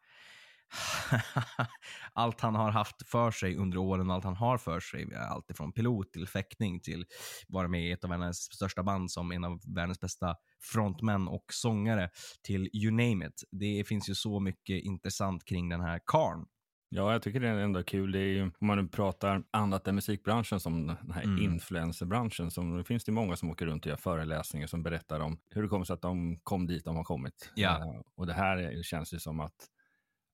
allt 2.13 2.41
han 2.41 2.55
har 2.55 2.71
haft 2.71 3.09
för 3.09 3.31
sig 3.31 3.55
under 3.55 3.77
åren, 3.77 4.11
allt 4.11 4.23
han 4.23 4.35
har 4.35 4.57
för 4.57 4.79
sig, 4.79 5.15
allt 5.15 5.51
ifrån 5.51 5.73
pilot 5.73 6.11
till 6.13 6.27
fäktning 6.27 6.79
till 6.79 7.05
vara 7.47 7.67
med 7.67 7.87
i 7.87 7.91
ett 7.91 8.03
av 8.03 8.09
världens 8.09 8.37
största 8.37 8.83
band 8.83 9.11
som 9.11 9.31
en 9.31 9.43
av 9.43 9.59
världens 9.75 9.99
bästa 9.99 10.35
frontmän 10.61 11.27
och 11.27 11.45
sångare 11.53 12.09
till 12.43 12.69
you 12.73 12.91
name 12.91 13.27
it. 13.27 13.43
Det 13.51 13.83
finns 13.87 14.09
ju 14.09 14.15
så 14.15 14.39
mycket 14.39 14.83
intressant 14.83 15.45
kring 15.45 15.69
den 15.69 15.81
här 15.81 15.99
karn. 16.05 16.45
Ja, 16.91 17.11
jag 17.11 17.21
tycker 17.21 17.39
det 17.39 17.47
är 17.47 17.53
ändå 17.59 17.83
kul. 17.83 18.11
Det 18.11 18.19
är 18.19 18.27
ju, 18.27 18.43
om 18.43 18.67
man 18.67 18.77
nu 18.77 18.87
pratar 18.87 19.43
annat 19.51 19.87
än 19.87 19.95
musikbranschen 19.95 20.59
som 20.59 20.87
den 20.87 21.11
här 21.11 21.23
Mm. 21.23 21.43
influencerbranschen. 21.43 22.51
Som, 22.51 22.77
det 22.77 22.83
finns 22.83 23.03
det 23.03 23.11
många 23.11 23.35
som 23.35 23.49
åker 23.49 23.65
runt 23.65 23.85
och 23.85 23.89
gör 23.89 23.95
föreläsningar 23.95 24.67
som 24.67 24.83
berättar 24.83 25.19
om 25.19 25.37
hur 25.49 25.61
det 25.61 25.67
kommer 25.67 25.85
sig 25.85 25.93
att 25.93 26.01
de 26.01 26.39
kom 26.43 26.67
dit 26.67 26.85
de 26.85 26.95
har 26.95 27.03
kommit. 27.03 27.51
Ja. 27.55 27.77
Eh, 27.79 28.01
och 28.15 28.27
det 28.27 28.33
här 28.33 28.57
är, 28.57 28.83
känns 28.83 29.13
ju 29.13 29.19
som 29.19 29.39
att 29.39 29.67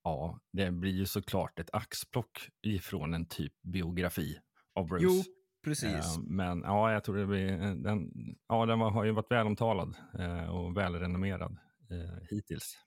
ja, 0.04 0.40
det 0.52 0.72
blir 0.72 0.92
ju 0.92 1.06
såklart 1.06 1.60
ett 1.60 1.70
axplock 1.74 2.50
ifrån 2.62 3.14
en 3.14 3.26
typ 3.26 3.54
biografi 3.62 4.40
av 4.76 4.88
Bruce. 4.88 5.04
Jo, 5.06 5.24
precis. 5.64 6.18
Eh, 6.18 6.22
men 6.24 6.62
ja, 6.62 6.92
jag 6.92 7.04
tror 7.04 7.18
det 7.18 7.26
blir, 7.26 7.58
den, 7.76 8.12
ja, 8.48 8.66
den 8.66 8.80
var, 8.80 8.92
har 8.92 9.04
ju 9.04 9.12
varit 9.12 9.32
välomtalad 9.32 9.96
eh, 10.20 10.50
och 10.56 10.78
välrenommerad 10.78 11.58
eh, 11.90 12.24
hittills. 12.30 12.78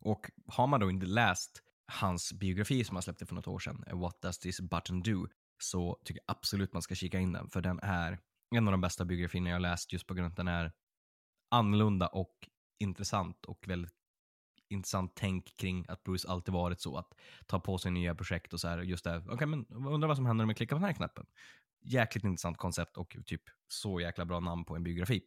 Och 0.00 0.30
har 0.46 0.66
man 0.66 0.80
då 0.80 0.90
inte 0.90 1.06
läst 1.06 1.62
hans 1.92 2.32
biografi 2.32 2.84
som 2.84 2.96
han 2.96 3.02
släppte 3.02 3.26
för 3.26 3.34
något 3.34 3.46
år 3.46 3.58
sedan, 3.58 3.84
eh, 3.86 4.00
What 4.00 4.22
Does 4.22 4.38
This 4.38 4.60
Button 4.60 5.02
Do, 5.02 5.26
så 5.62 5.98
tycker 6.04 6.22
jag 6.26 6.36
absolut 6.36 6.72
man 6.72 6.82
ska 6.82 6.94
kika 6.94 7.18
in 7.18 7.32
den, 7.32 7.50
för 7.50 7.60
den 7.60 7.80
är 7.82 8.18
en 8.54 8.68
av 8.68 8.72
de 8.72 8.80
bästa 8.80 9.04
biografierna 9.04 9.50
jag 9.50 9.62
läst 9.62 9.92
just 9.92 10.06
på 10.06 10.14
grund 10.14 10.26
av 10.26 10.30
att 10.30 10.36
den 10.36 10.48
är 10.48 10.72
annorlunda 11.50 12.06
och 12.06 12.48
intressant 12.78 13.44
och 13.44 13.68
väldigt 13.68 13.92
intressant 14.68 15.12
tänk 15.14 15.56
kring 15.56 15.84
att 15.88 16.04
Bruce 16.04 16.28
alltid 16.28 16.54
varit 16.54 16.80
så 16.80 16.96
att 16.96 17.14
ta 17.46 17.60
på 17.60 17.78
sig 17.78 17.90
nya 17.90 18.14
projekt 18.14 18.52
och 18.52 18.60
så 18.60 18.68
här 18.68 18.78
just 18.78 19.04
det. 19.04 19.24
Okej, 19.28 19.46
men 19.46 19.66
undrar 19.66 20.08
vad 20.08 20.16
som 20.16 20.26
händer 20.26 20.42
om 20.42 20.48
jag 20.48 20.56
klickar 20.56 20.76
på 20.76 20.80
den 20.80 20.86
här 20.86 20.92
knappen. 20.92 21.26
Jäkligt 21.84 22.24
intressant 22.24 22.56
koncept 22.56 22.96
och 22.96 23.16
typ 23.26 23.42
så 23.68 24.00
jäkla 24.00 24.24
bra 24.24 24.40
namn 24.40 24.64
på 24.64 24.76
en 24.76 24.82
biografi. 24.82 25.22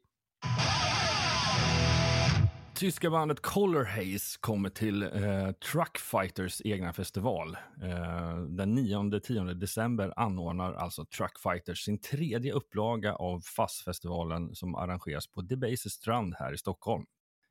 Tyska 2.75 3.09
bandet 3.09 3.41
Color 3.41 3.83
Haze 3.83 4.39
kommer 4.39 4.69
till 4.69 5.03
eh, 5.03 5.51
Truck 5.51 5.97
Fighters 5.97 6.61
egna 6.65 6.93
festival. 6.93 7.57
Eh, 7.81 8.37
den 8.37 8.79
9-10 8.79 9.53
december 9.53 10.13
anordnar 10.15 10.73
alltså 10.73 11.05
Truck 11.05 11.39
Fighters 11.39 11.83
sin 11.83 12.01
tredje 12.01 12.53
upplaga 12.53 13.15
av 13.15 13.41
FASS-festivalen 13.41 14.55
som 14.55 14.75
arrangeras 14.75 15.27
på 15.27 15.41
Debaser 15.41 15.89
strand 15.89 16.35
här 16.39 16.53
i 16.53 16.57
Stockholm. 16.57 17.05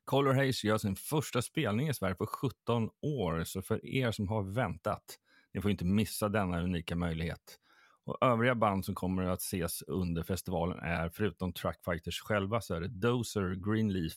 Color 0.05 0.33
Haze 0.33 0.67
gör 0.67 0.79
sin 0.79 0.97
första 0.97 1.43
spelning 1.43 1.89
i 1.89 1.95
Sverige 1.95 2.15
på 2.15 2.27
17 2.27 2.91
år, 3.03 3.45
så 3.45 3.63
för 3.63 3.87
er 3.87 4.13
som 4.13 4.29
har 4.29 4.43
väntat, 4.43 5.19
ni 5.55 5.61
får 5.61 5.71
inte 5.71 5.85
missa 5.85 6.29
denna 6.29 6.63
unika 6.63 6.97
möjlighet. 6.97 7.59
Och 8.05 8.19
övriga 8.21 8.55
band 8.55 8.85
som 8.85 8.95
kommer 8.95 9.23
att 9.23 9.41
ses 9.41 9.83
under 9.83 10.23
festivalen 10.23 10.79
är, 10.79 11.09
förutom 11.09 11.53
Truckfighters 11.53 12.21
själva, 12.21 12.61
så 12.61 12.75
är 12.75 12.81
det 12.81 12.89
Dozer, 12.89 13.55
Greenleaf, 13.55 14.15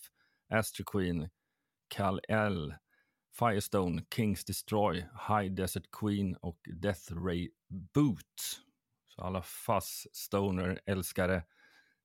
Astro 0.50 0.84
Queen, 0.84 1.30
Kal 1.88 2.22
El, 2.27 2.75
Firestone, 3.39 4.04
Kings 4.16 4.46
Destroy, 4.46 5.06
High 5.27 5.54
Desert 5.54 5.92
Queen 5.92 6.36
och 6.36 6.60
Death 6.82 7.13
Ray 7.13 7.50
Boot. 7.94 8.62
Så 9.08 9.22
alla 9.22 9.42
fuzz 9.42 10.08
stoner 10.13 10.80
älskare, 10.86 11.44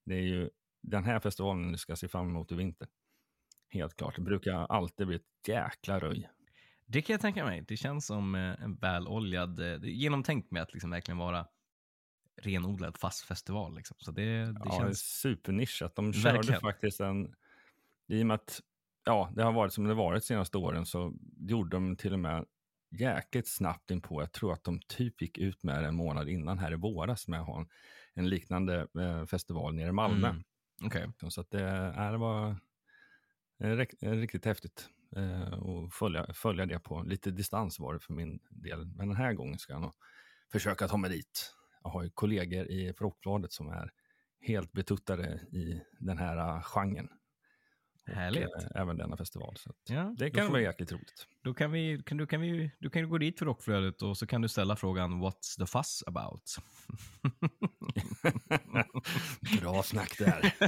det 0.05 0.15
är 0.15 0.23
ju 0.23 0.51
den 0.83 1.05
här 1.05 1.21
festivalen 1.21 1.73
ni 1.73 1.79
ska 1.79 1.97
se 1.97 2.09
fram 2.09 2.29
emot 2.29 2.53
i 2.53 2.55
vinter. 2.55 2.89
Helt 3.69 3.97
klart. 3.97 4.17
Det 4.17 4.23
brukar 4.23 4.53
alltid 4.53 5.07
bli 5.07 5.17
ett 5.17 5.49
jäkla 5.49 5.99
röj. 5.99 6.29
Det 6.87 7.03
kan 7.03 7.15
jag 7.15 7.21
tänka 7.21 7.45
mig. 7.45 7.65
Det 7.69 7.77
känns 7.77 8.07
som 8.07 8.35
eh, 8.35 8.63
en 8.63 8.77
väloljad, 8.77 9.61
eh, 9.61 9.85
genomtänkt 9.85 10.51
med 10.51 10.63
att 10.63 10.73
liksom 10.73 10.91
verkligen 10.91 11.19
vara 11.19 11.47
renodlad 12.37 12.97
fast 12.97 13.21
festival. 13.25 13.77
Liksom. 13.77 13.97
Så 14.01 14.11
det, 14.11 14.45
det 14.45 14.61
ja, 14.65 14.79
känns... 14.81 15.01
supernischat. 15.01 15.97
De 15.97 16.13
körde 16.13 16.37
Verkligen. 16.37 16.61
faktiskt 16.61 17.01
en, 17.01 17.35
i 18.09 18.23
och 18.23 18.27
med 18.27 18.35
att 18.35 18.61
ja, 19.05 19.33
det 19.37 19.43
har 19.43 19.53
varit 19.53 19.73
som 19.73 19.85
det 19.85 19.95
varit 19.95 20.23
de 20.23 20.27
senaste 20.27 20.59
åren 20.59 20.87
så 20.87 21.15
gjorde 21.39 21.77
de 21.77 21.97
till 21.97 22.13
och 22.13 22.19
med 22.19 22.45
jäkligt 22.91 23.49
snabbt 23.49 23.91
in 23.91 24.01
på. 24.01 24.23
Jag 24.23 24.33
tror 24.33 24.53
att 24.53 24.65
de 24.65 24.81
typ 24.89 25.23
gick 25.23 25.39
ut 25.39 25.63
med 25.63 25.83
det 25.83 25.89
en 25.89 25.95
månad 25.95 26.29
innan 26.29 26.59
här 26.59 26.73
i 26.73 26.77
våras 26.77 27.29
med 27.29 27.41
att 27.41 27.47
ha 27.47 27.61
en, 27.61 27.69
en 28.15 28.29
liknande 28.29 28.87
eh, 29.01 29.27
festival 29.27 29.75
nere 29.75 29.89
i 29.89 29.93
Malmö. 29.93 30.29
Mm. 30.29 30.43
Okej. 30.85 31.13
Så 31.29 31.41
att 31.41 31.51
det, 31.51 31.95
äh, 31.97 32.13
det 32.13 32.19
var 32.19 32.57
eh, 33.61 33.71
eh, 34.01 34.11
riktigt 34.11 34.45
häftigt 34.45 34.89
eh, 35.17 35.53
att 35.53 35.95
följa, 35.95 36.33
följa 36.35 36.67
det 36.67 36.79
på 36.79 37.03
lite 37.03 37.31
distans 37.31 37.79
var 37.79 37.95
det 37.95 38.01
för 38.01 38.13
min 38.13 38.41
del. 38.51 38.87
Men 38.87 39.09
den 39.09 39.17
här 39.17 39.33
gången 39.33 39.59
ska 39.59 39.73
jag 39.73 39.83
nog 39.83 39.93
försöka 40.53 40.89
ta 40.89 40.97
mig 40.97 41.11
dit. 41.11 41.55
Jag 41.83 41.91
har 41.91 42.03
ju 42.03 42.11
kollegor 42.11 42.67
i 42.67 42.93
Rockbladet 42.93 43.53
som 43.53 43.69
är 43.69 43.93
helt 44.41 44.73
betuttade 44.73 45.35
i 45.53 45.83
den 46.01 46.19
här 46.19 46.61
genren. 46.61 47.09
Och, 48.09 48.15
Härligt. 48.15 48.43
eh, 48.43 48.81
även 48.83 48.97
denna 48.97 49.17
festival. 49.17 49.55
Så 49.57 49.71
Ja, 49.89 50.15
det 50.19 50.29
då 50.29 50.35
kan 50.35 50.45
får- 50.47 50.53
vara 50.53 50.63
jäkligt 50.63 50.93
roligt. 50.93 51.27
Då 51.45 51.55
kan, 51.55 51.73
vi, 51.73 52.03
kan, 52.07 52.19
du, 52.19 52.27
kan, 52.27 52.41
vi, 52.41 52.71
du 52.79 52.91
kan 52.91 53.09
gå 53.11 53.19
dit 53.19 53.39
för 53.39 53.47
rockflödet 53.47 54.03
och 54.03 54.19
så 54.19 54.27
kan 54.27 54.43
du 54.43 54.49
ställa 54.49 54.77
frågan 54.77 55.23
What's 55.25 55.57
the 55.59 55.67
fuss 55.67 56.03
about? 56.07 56.57
Bra 59.61 59.83
snack 59.83 60.19
där. 60.19 60.55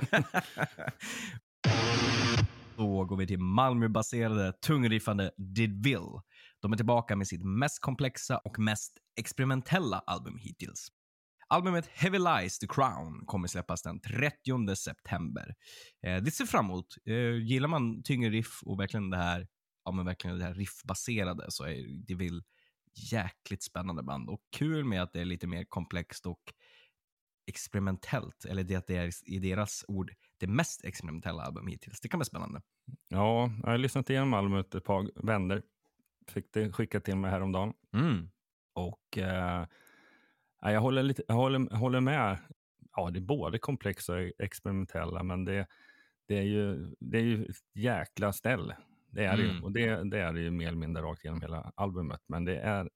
Då 2.76 3.05
går 3.05 3.17
vi 3.17 3.26
till 3.26 3.38
Malmöbaserade 3.38 4.53
tungriffande 4.53 5.31
Didville. 5.37 6.21
De 6.61 6.73
är 6.73 6.76
tillbaka 6.76 7.17
med 7.17 7.26
sitt 7.29 7.45
mest 7.45 7.81
komplexa 7.81 8.38
och 8.38 8.59
mest 8.59 8.93
experimentella 9.17 9.99
album 9.99 10.38
hittills. 10.38 10.88
Albumet 11.55 11.87
Heavy 11.87 12.19
Lies 12.19 12.59
The 12.59 12.67
Crown 12.67 13.27
kommer 13.27 13.49
släppas 13.49 13.83
den 13.83 14.01
30 14.01 14.77
september. 14.77 15.55
Eh, 16.03 16.23
det 16.23 16.31
ser 16.31 16.45
fram 16.45 16.65
emot. 16.65 16.87
Eh, 17.07 17.37
gillar 17.37 17.69
man 17.69 18.03
tyngre 18.03 18.31
riff 18.31 18.63
och 18.63 18.81
verkligen 18.81 19.11
det 19.11 19.17
här, 19.17 19.49
ja, 19.85 19.93
men 19.93 20.07
verkligen 20.07 20.39
det 20.39 20.45
här 20.45 20.55
riffbaserade 20.55 21.47
så 21.49 21.65
är 21.65 22.07
Didville 22.07 22.43
jäkligt 23.13 23.63
spännande 23.63 24.03
band 24.03 24.29
och 24.29 24.41
kul 24.57 24.85
med 24.85 25.03
att 25.03 25.13
det 25.13 25.21
är 25.21 25.25
lite 25.25 25.47
mer 25.47 25.65
komplext 25.65 26.27
och 26.27 26.43
experimentellt, 27.47 28.45
eller 28.45 28.65
det 28.65 28.77
att 28.77 28.87
det 28.87 28.97
är 28.97 29.11
i 29.25 29.39
deras 29.39 29.85
ord 29.89 30.13
det 30.39 30.47
mest 30.47 30.85
experimentella 30.85 31.43
album 31.43 31.67
hittills. 31.67 32.01
Det 32.01 32.09
kan 32.09 32.19
bli 32.19 32.25
spännande. 32.25 32.63
ja, 33.09 33.51
jag 33.63 33.71
har 33.71 33.79
lyssnat 33.79 34.11
igenom 34.11 34.35
albumet 34.35 34.75
ett 34.75 34.85
par 34.85 35.27
vänder. 35.27 35.63
Fick 36.29 36.53
det 36.53 36.73
skickat 36.73 37.05
till 37.05 37.17
mig 37.17 37.31
häromdagen. 37.31 37.73
Mm. 37.93 38.31
Och 38.75 39.19
eh, 39.19 39.67
jag, 40.73 40.80
håller 40.80 41.02
lite, 41.02 41.23
jag 41.28 41.35
håller, 41.35 41.76
håller 41.76 42.00
med. 42.00 42.38
Ja, 42.97 43.11
det 43.11 43.18
är 43.18 43.21
både 43.21 43.59
komplexa 43.59 44.14
och 44.14 44.30
experimentella, 44.38 45.23
men 45.23 45.44
det, 45.44 45.66
det, 46.28 46.38
är, 46.38 46.42
ju, 46.42 46.94
det 47.00 47.18
är 47.18 47.23
ju 47.23 47.44
ett 47.44 47.56
jäkla 47.75 48.33
ställ. 48.33 48.75
Det 49.11 49.25
är 49.25 49.37
det 49.37 49.42
ju. 49.42 49.50
Mm. 49.50 49.64
Och 49.64 49.73
det, 49.73 50.11
det 50.11 50.21
är 50.21 50.33
det 50.33 50.40
ju 50.40 50.50
mer 50.50 50.68
eller 50.68 50.78
mindre 50.78 51.02
rakt 51.02 51.25
igenom 51.25 51.40
hela 51.40 51.73
albumet. 51.75 52.21
Men 52.26 52.44
det 52.44 52.59
är 52.59 52.90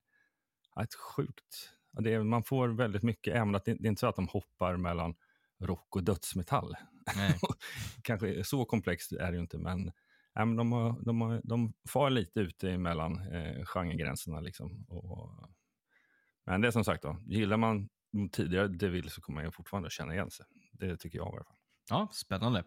ett 0.83 0.95
sjukt... 0.95 1.71
Det 1.93 2.15
är, 2.15 2.23
man 2.23 2.43
får 2.43 2.69
väldigt 2.69 3.03
mycket 3.03 3.37
ämnen. 3.37 3.61
Det, 3.65 3.75
det 3.75 3.87
är 3.87 3.89
inte 3.89 4.01
så 4.01 4.07
att 4.07 4.17
de 4.17 4.29
hoppar 4.29 4.77
mellan 4.77 5.15
rock 5.61 5.97
och 5.97 6.05
dödsmetall. 6.05 6.77
Nej. 7.17 7.39
Kanske 8.03 8.45
så 8.45 8.65
komplext 8.65 9.13
är 9.13 9.31
det 9.31 9.35
ju 9.35 9.41
inte, 9.41 9.59
men, 9.59 9.93
ja, 10.35 10.45
men 10.45 10.57
de, 10.57 10.73
har, 10.73 11.05
de, 11.05 11.21
har, 11.21 11.41
de 11.45 11.73
far 11.89 12.11
lite 12.11 12.41
ute 12.41 12.71
emellan 12.71 13.19
eh, 13.33 13.65
genregränserna. 13.65 14.41
Liksom. 14.41 14.85
Och, 14.89 15.49
men 16.49 16.61
det 16.61 16.69
är 16.69 16.73
som 16.73 16.85
sagt, 16.85 17.03
då, 17.03 17.17
gillar 17.27 17.57
man 17.57 17.89
tidigare 18.33 18.69
DeVille 18.69 19.11
så 19.11 19.21
kommer 19.21 19.43
man 19.43 19.53
fortfarande 19.53 19.91
känna 19.91 20.15
igen 20.15 20.31
sig. 20.31 20.47
Det 20.73 20.97
tycker 20.97 21.19
jag 21.19 21.27
i 21.27 21.37
alla 21.37 21.45
fall. 21.45 21.57
Ja, 21.91 22.09
spännande. 22.13 22.65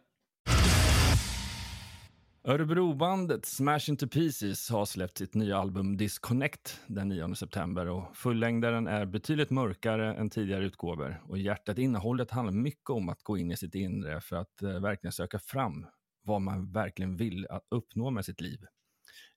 Örebrobandet 2.43 3.45
Smash 3.45 3.89
Into 3.89 4.07
Pieces 4.07 4.69
har 4.69 4.85
släppt 4.85 5.17
sitt 5.17 5.33
nya 5.33 5.57
album 5.57 5.97
Disconnect 5.97 6.81
den 6.87 7.09
9 7.09 7.35
september 7.35 7.87
och 7.87 8.15
fullängdaren 8.17 8.87
är 8.87 9.05
betydligt 9.05 9.49
mörkare 9.49 10.15
än 10.15 10.29
tidigare 10.29 10.65
utgåvor 10.65 11.21
och 11.27 11.37
hjärtat 11.37 11.77
innehållet 11.77 12.31
handlar 12.31 12.53
mycket 12.53 12.89
om 12.89 13.09
att 13.09 13.23
gå 13.23 13.37
in 13.37 13.51
i 13.51 13.57
sitt 13.57 13.75
inre 13.75 14.21
för 14.21 14.35
att 14.35 14.61
eh, 14.61 14.79
verkligen 14.79 15.11
söka 15.11 15.39
fram 15.39 15.85
vad 16.23 16.41
man 16.41 16.71
verkligen 16.71 17.17
vill 17.17 17.47
att 17.49 17.63
uppnå 17.69 18.09
med 18.09 18.25
sitt 18.25 18.41
liv. 18.41 18.59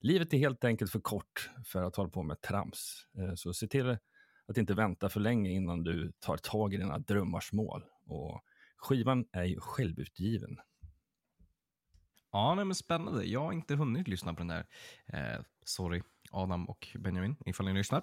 Livet 0.00 0.34
är 0.34 0.38
helt 0.38 0.64
enkelt 0.64 0.90
för 0.90 1.00
kort 1.00 1.50
för 1.64 1.82
att 1.82 1.96
hålla 1.96 2.10
på 2.10 2.22
med 2.22 2.40
trams, 2.40 3.06
eh, 3.18 3.34
så 3.34 3.54
se 3.54 3.66
till 3.66 3.96
att 4.48 4.56
inte 4.56 4.74
vänta 4.74 5.08
för 5.08 5.20
länge 5.20 5.50
innan 5.50 5.82
du 5.82 6.12
tar 6.20 6.36
tag 6.36 6.74
i 6.74 6.76
dina 6.76 6.98
drömmars 6.98 7.52
mål. 7.52 7.84
Och 8.06 8.44
skivan 8.76 9.24
är 9.32 9.44
ju 9.44 9.60
självutgiven. 9.60 10.58
Ja, 12.32 12.54
nej, 12.54 12.64
men 12.64 12.74
spännande. 12.74 13.24
Jag 13.24 13.40
har 13.40 13.52
inte 13.52 13.74
hunnit 13.74 14.08
lyssna 14.08 14.34
på 14.34 14.38
den 14.38 14.48
där. 14.48 14.66
Eh, 15.06 15.40
sorry, 15.64 16.02
Adam 16.30 16.68
och 16.68 16.88
Benjamin, 16.98 17.36
ifall 17.46 17.66
ni 17.66 17.74
lyssnar. 17.74 18.02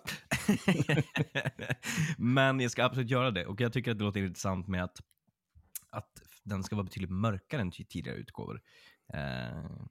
men 2.18 2.60
jag 2.60 2.72
ska 2.72 2.84
absolut 2.84 3.10
göra 3.10 3.32
det. 3.32 3.46
Och 3.46 3.62
jag 3.62 3.74
tycker 3.74 3.92
att 3.92 3.98
det 3.98 4.04
låter 4.04 4.24
intressant 4.24 4.68
med 4.68 4.84
att, 4.84 4.98
att 5.90 6.22
den 6.44 6.64
ska 6.64 6.76
vara 6.76 6.84
betydligt 6.84 7.12
mörkare 7.12 7.62
än 7.62 7.72
tidigare 7.72 8.18
utgåvor. 8.18 8.62
Eh, 9.14 9.82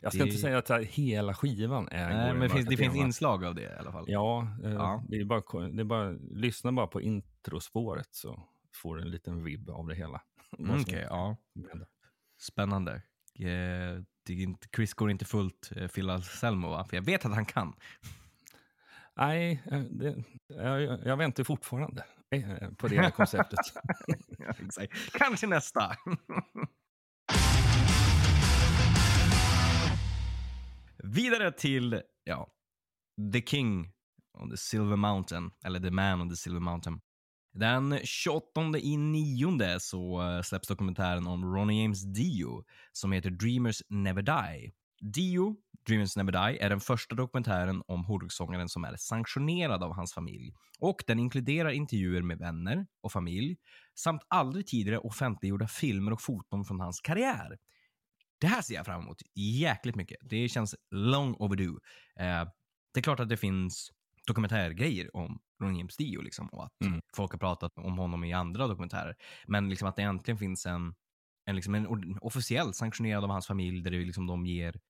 jag 0.00 0.12
ska 0.12 0.22
Det- 0.22 0.28
inte 0.28 0.40
säga 0.40 0.58
att 0.58 0.70
hela 0.70 1.34
skivan 1.34 1.88
är 1.88 2.08
nej, 2.08 2.32
men 2.32 2.40
det 2.40 2.48
finns, 2.48 2.66
det 2.68 2.76
finns 2.76 2.96
inslag 2.96 3.44
av 3.44 3.54
det 3.54 3.62
i 3.62 3.78
alla 3.78 3.92
fall. 3.92 4.04
Ja, 4.08 4.48
eh, 4.64 4.72
Ja. 4.72 5.04
Det 5.08 5.16
är 5.20 5.24
bara, 5.24 5.68
det 5.68 5.82
är 5.82 5.84
bara, 5.84 6.10
lyssna 6.30 6.72
bara 6.72 6.86
på 6.86 7.00
introspåret 7.00 8.08
så 8.10 8.42
får 8.74 8.96
du 8.96 9.02
en 9.02 9.10
liten 9.10 9.44
vibb 9.44 9.70
av 9.70 9.88
det 9.88 9.94
hela. 9.94 10.22
Mm, 10.58 10.80
Okej, 10.80 11.06
ja. 11.08 11.36
Spännande. 12.40 13.02
Eh, 13.38 14.02
inte, 14.28 14.68
Chris 14.76 14.94
går 14.94 15.10
inte 15.10 15.24
fullt 15.24 15.70
eh, 15.76 15.88
Phil 15.88 16.10
Anselmo, 16.10 16.68
va? 16.70 16.84
För 16.84 16.96
jag 16.96 17.02
vet 17.04 17.24
att 17.24 17.34
han 17.34 17.44
kan. 17.46 17.74
Nej, 19.16 19.62
eh, 19.70 19.80
det, 19.80 20.24
jag, 20.48 20.82
jag 21.06 21.16
väntar 21.16 21.44
fortfarande 21.44 22.04
eh, 22.30 22.70
på 22.78 22.88
det 22.88 22.96
här 22.98 23.10
konceptet. 23.10 23.58
Kanske 25.18 25.46
nästa. 25.46 25.96
Vidare 31.22 31.52
till 31.52 32.02
ja, 32.24 32.52
The 33.32 33.42
King 33.42 33.92
on 34.38 34.50
the 34.50 34.56
Silver 34.56 34.96
Mountain, 34.96 35.50
eller 35.64 35.80
The 35.80 35.90
Man 35.90 36.20
on 36.20 36.30
the 36.30 36.36
Silver 36.36 36.60
Mountain. 36.60 37.00
Den 37.54 37.98
28 38.04 38.78
i 38.78 38.96
nionde 38.96 39.80
så 39.80 40.22
eh, 40.22 40.42
släpps 40.42 40.68
dokumentären 40.68 41.26
om 41.26 41.54
Ronnie 41.54 41.82
James 41.82 42.02
Dio 42.02 42.64
som 42.92 43.12
heter 43.12 43.30
Dreamers 43.30 43.82
Never 43.88 44.22
Die. 44.22 44.72
Dio, 45.00 45.56
Dreamers 45.86 46.16
Never 46.16 46.32
Die, 46.32 46.58
är 46.58 46.70
den 46.70 46.80
första 46.80 47.14
dokumentären 47.14 47.82
om 47.86 48.04
hårdrockssångaren 48.04 48.68
som 48.68 48.84
är 48.84 48.96
sanktionerad 48.96 49.82
av 49.82 49.94
hans 49.94 50.14
familj 50.14 50.54
och 50.78 51.04
den 51.06 51.18
inkluderar 51.18 51.70
intervjuer 51.70 52.22
med 52.22 52.38
vänner 52.38 52.86
och 53.00 53.12
familj 53.12 53.56
samt 53.94 54.22
aldrig 54.28 54.66
tidigare 54.66 54.98
offentliggjorda 54.98 55.68
filmer 55.68 56.12
och 56.12 56.22
foton 56.22 56.64
från 56.64 56.80
hans 56.80 57.00
karriär. 57.00 57.58
Det 58.42 58.48
här 58.48 58.62
ser 58.62 58.74
jag 58.74 58.86
fram 58.86 59.02
emot 59.02 59.22
jäkligt 59.34 59.96
mycket. 59.96 60.16
Det 60.22 60.48
känns 60.48 60.74
long 60.90 61.34
overdue. 61.38 61.76
Eh, 62.18 62.44
det 62.94 63.00
är 63.00 63.02
klart 63.02 63.20
att 63.20 63.28
det 63.28 63.36
finns 63.36 63.90
dokumentärgrejer 64.26 65.16
om 65.16 65.40
Ron 65.62 65.76
James 65.76 65.96
Dio 65.96 66.20
liksom, 66.20 66.48
och 66.48 66.64
att 66.64 66.72
Mm. 66.84 67.00
folk 67.16 67.32
har 67.32 67.38
pratat 67.38 67.72
om 67.78 67.98
honom 67.98 68.24
i 68.24 68.32
andra 68.32 68.66
dokumentärer. 68.66 69.14
Men 69.46 69.68
liksom 69.68 69.88
att 69.88 69.96
det 69.96 70.02
äntligen 70.02 70.38
finns 70.38 70.66
en, 70.66 70.94
en, 71.44 71.56
liksom 71.56 71.74
en 71.74 71.86
ord- 71.86 72.18
officiell 72.20 72.74
sanktionerad 72.74 73.24
av 73.24 73.30
hans 73.30 73.46
familj 73.46 73.82
där 73.82 73.90
det 73.90 73.98
liksom 73.98 74.26
de 74.26 74.46
ger 74.46 74.80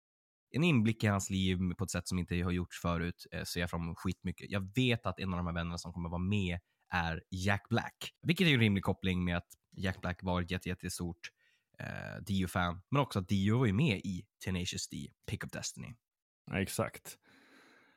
en 0.50 0.64
inblick 0.64 1.04
i 1.04 1.06
hans 1.06 1.30
liv 1.30 1.58
på 1.78 1.84
ett 1.84 1.90
sätt 1.90 2.08
som 2.08 2.18
inte 2.18 2.34
har 2.42 2.50
gjorts 2.50 2.80
förut. 2.80 3.26
Eh, 3.32 3.44
ser 3.44 3.60
jag 3.60 3.70
fram 3.70 3.82
emot 3.82 3.98
skitmycket. 3.98 4.50
Jag 4.50 4.74
vet 4.74 5.06
att 5.06 5.18
en 5.20 5.32
av 5.32 5.36
de 5.36 5.46
här 5.46 5.54
vännerna 5.54 5.78
som 5.78 5.92
kommer 5.92 6.08
vara 6.08 6.18
med 6.22 6.58
är 6.94 7.22
Jack 7.30 7.68
Black. 7.68 8.12
Vilket 8.22 8.46
är 8.48 8.54
en 8.54 8.60
rimlig 8.60 8.84
koppling 8.84 9.24
med 9.24 9.36
att 9.36 9.48
Jack 9.76 10.00
Black 10.00 10.18
var 10.22 10.42
ett 10.42 10.50
jätte, 10.50 10.68
jättestort 10.68 11.18
eh, 11.78 12.22
Dio-fan, 12.22 12.80
men 12.88 13.02
också 13.02 13.18
att 13.18 13.28
Dio 13.28 13.58
var 13.58 13.66
ju 13.66 13.72
med 13.72 13.96
i 14.04 14.26
Tenacious 14.44 14.88
D, 14.88 15.10
Pick 15.26 15.44
of 15.44 15.50
Destiny. 15.50 15.94
Ja, 16.46 16.60
exakt. 16.60 17.18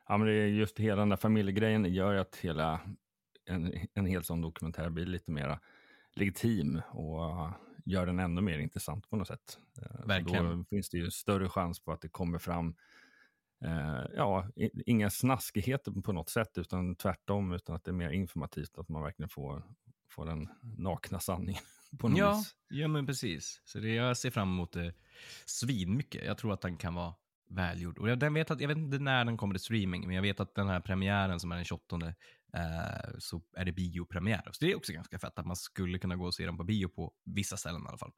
Ja, 0.08 0.17
men 0.17 0.27
det 0.27 0.34
är 0.34 0.48
just 0.48 0.79
hela 0.79 1.00
den 1.00 1.10
där 1.10 1.17
familjegrejen 1.17 1.86
gör 1.86 2.13
ju 2.13 2.20
att 2.20 2.36
hela 2.36 2.82
en, 3.46 3.74
en 3.94 4.05
hel 4.05 4.24
sån 4.24 4.41
dokumentär 4.41 4.89
blir 4.89 5.05
lite 5.05 5.32
mer 5.32 5.60
legitim 6.13 6.82
och 6.91 7.51
gör 7.86 8.05
den 8.05 8.20
ännu 8.20 8.41
mer 8.41 8.60
intressant 8.60 9.10
på 9.10 9.15
något 9.15 9.27
sätt. 9.27 9.60
Eh, 9.82 10.05
Verkligen. 10.05 10.58
Då 10.58 10.63
finns 10.63 10.89
det 10.89 10.98
ju 10.98 11.12
större 11.12 11.50
chans 11.50 11.79
på 11.79 11.91
att 11.91 12.01
det 12.01 12.10
kommer 12.10 12.38
fram 12.38 12.75
eh, 13.65 14.03
ja, 14.15 14.50
inga 14.86 15.10
snaskigheter 15.10 15.91
på 15.91 16.13
något 16.13 16.29
sätt, 16.29 16.58
utan 16.58 16.96
tvärtom, 16.96 17.53
utan 17.53 17.75
att 17.75 17.84
det 17.84 17.91
är 17.91 17.94
mer 17.94 18.10
informativt, 18.10 18.77
att 18.77 18.89
man 18.89 19.03
verkligen 19.03 19.29
får, 19.29 19.63
får 20.10 20.25
den 20.25 20.50
nakna 20.62 21.20
sanningen 21.20 21.63
på 22.00 22.08
något 22.10 22.20
Ja, 22.20 22.34
vis. 22.38 22.56
ja, 22.70 22.88
men 22.88 23.06
precis. 23.06 23.62
Så 23.66 23.80
det, 23.80 23.94
jag 23.94 24.18
ser 24.18 24.32
fram 24.32 24.50
emot 24.50 24.72
det 24.74 24.94
svinmycket. 25.46 26.25
Jag 26.25 26.38
tror 26.38 26.54
att 26.54 26.62
den 26.62 26.78
kan 26.78 26.94
vara 26.96 27.14
välgjord. 27.50 27.98
Och 27.98 28.10
jag, 28.10 28.20
den 28.20 28.34
vet 28.34 28.52
att, 28.52 28.62
jag 28.62 28.68
vet 28.68 28.78
inte 28.78 29.00
när 29.00 29.25
den 29.25 29.38
kommer 29.38 29.54
till 29.54 29.64
streaming, 29.64 30.08
men 30.08 30.16
jag 30.16 30.22
vet 30.22 30.40
att 30.40 30.56
den 30.56 30.68
här 30.68 30.80
premiären 30.80 31.40
som 31.40 31.52
är 31.52 31.56
den 31.56 31.66
28 31.66 31.96
eh, 31.96 32.04
så 33.20 33.42
är 33.58 33.66
det 33.66 33.72
biopremiär. 33.72 34.50
Så 34.52 34.66
det 34.66 34.72
är 34.72 34.75
också 34.78 34.94
ganska 34.94 35.20
fett 35.20 35.40
att 35.40 35.46
man 35.46 35.56
skulle 35.56 36.00
kunna 36.00 36.16
gå 36.16 36.25
och 36.25 36.34
se 36.36 36.46
den 36.46 36.58
på 36.58 36.64
bio 36.64 36.88
på 36.88 37.14
vissa 37.25 37.58
ställen 37.58 37.82
i 37.82 37.88
alla 37.88 37.98
fall. 37.98 38.12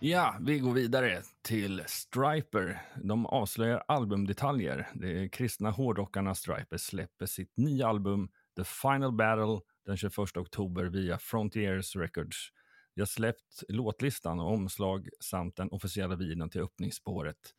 Ja, 0.00 0.36
vi 0.40 0.58
går 0.58 0.72
vidare 0.72 1.22
till 1.42 1.82
Striper. 1.86 2.82
De 3.04 3.26
avslöjar 3.26 3.84
albumdetaljer. 3.88 4.88
De 4.94 5.28
kristna 5.28 5.70
hårdrockarna 5.70 6.34
Striper 6.34 6.76
släpper 6.76 7.26
sitt 7.26 7.56
nya 7.56 7.88
album 7.88 8.28
The 8.56 8.64
Final 8.64 9.12
Battle 9.12 9.60
den 9.88 9.96
21 9.96 10.36
oktober 10.36 10.84
via 10.84 11.18
Frontiers 11.18 11.96
Records. 11.96 12.52
Vi 12.94 13.00
har 13.00 13.06
släppt 13.06 13.62
låtlistan 13.68 14.40
och 14.40 14.52
omslag 14.52 15.08
samt 15.20 15.56
den 15.56 15.68
officiella 15.68 16.16
videon 16.16 16.50
till 16.50 16.60
öppningsspåret 16.60 17.54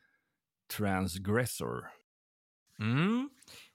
Transgressor. 0.77 1.87
Mm. 2.79 3.29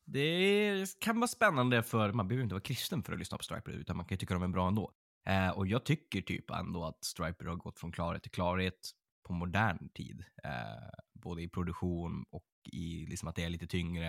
Det 0.04 1.00
kan 1.00 1.20
vara 1.20 1.28
spännande 1.28 1.82
för, 1.82 2.12
man 2.12 2.28
behöver 2.28 2.42
inte 2.42 2.54
vara 2.54 2.62
kristen 2.62 3.02
för 3.02 3.12
att 3.12 3.18
lyssna 3.18 3.38
på 3.38 3.44
Striper, 3.44 3.72
utan 3.72 3.96
man 3.96 4.06
kan 4.06 4.14
ju 4.14 4.18
tycka 4.18 4.34
de 4.34 4.42
är 4.42 4.48
bra 4.48 4.68
ändå. 4.68 4.92
Eh, 5.26 5.50
och 5.50 5.66
jag 5.66 5.84
tycker 5.84 6.22
typ 6.22 6.50
ändå 6.50 6.84
att 6.84 7.04
Striper 7.04 7.44
har 7.44 7.56
gått 7.56 7.78
från 7.78 7.92
klarhet 7.92 8.22
till 8.22 8.32
klarhet 8.32 8.90
på 9.22 9.32
modern 9.32 9.88
tid. 9.88 10.24
Eh, 10.44 11.00
både 11.12 11.42
i 11.42 11.48
produktion 11.48 12.24
och 12.30 12.46
i 12.72 13.06
liksom 13.06 13.28
att 13.28 13.36
det 13.36 13.44
är 13.44 13.48
lite 13.48 13.66
tyngre. 13.66 14.08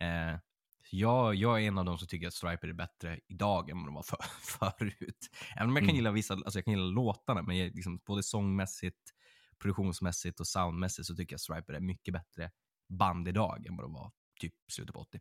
Eh, 0.00 0.38
jag, 0.90 1.34
jag 1.34 1.62
är 1.62 1.66
en 1.68 1.78
av 1.78 1.84
de 1.84 1.98
som 1.98 2.08
tycker 2.08 2.26
att 2.26 2.34
Striper 2.34 2.68
är 2.68 2.72
bättre 2.72 3.20
idag 3.28 3.70
än 3.70 3.76
vad 3.76 3.86
de 3.86 3.94
var 3.94 4.02
för, 4.02 4.18
förut. 4.78 5.30
Även 5.56 5.68
om 5.68 5.76
jag 5.76 5.82
kan 5.82 5.88
Mm. 5.88 5.96
gilla 5.96 6.10
vissa, 6.10 6.34
alltså 6.34 6.58
jag 6.58 6.64
kan 6.64 6.74
gilla 6.74 6.86
låtarna, 6.86 7.42
men 7.42 7.58
jag, 7.58 7.74
liksom, 7.74 8.00
både 8.06 8.22
sångmässigt, 8.22 9.14
produktionsmässigt 9.58 10.40
och 10.40 10.46
soundmässigt 10.46 11.06
så 11.06 11.16
tycker 11.16 11.32
jag 11.32 11.40
Striper 11.40 11.72
är 11.72 11.80
mycket 11.80 12.14
bättre 12.14 12.50
band 12.88 13.28
idag 13.28 13.66
än 13.66 13.76
vad 13.76 13.84
de 13.84 13.92
var 13.92 14.12
typ 14.40 14.54
slutet 14.68 14.94
på 14.94 15.00
80. 15.00 15.20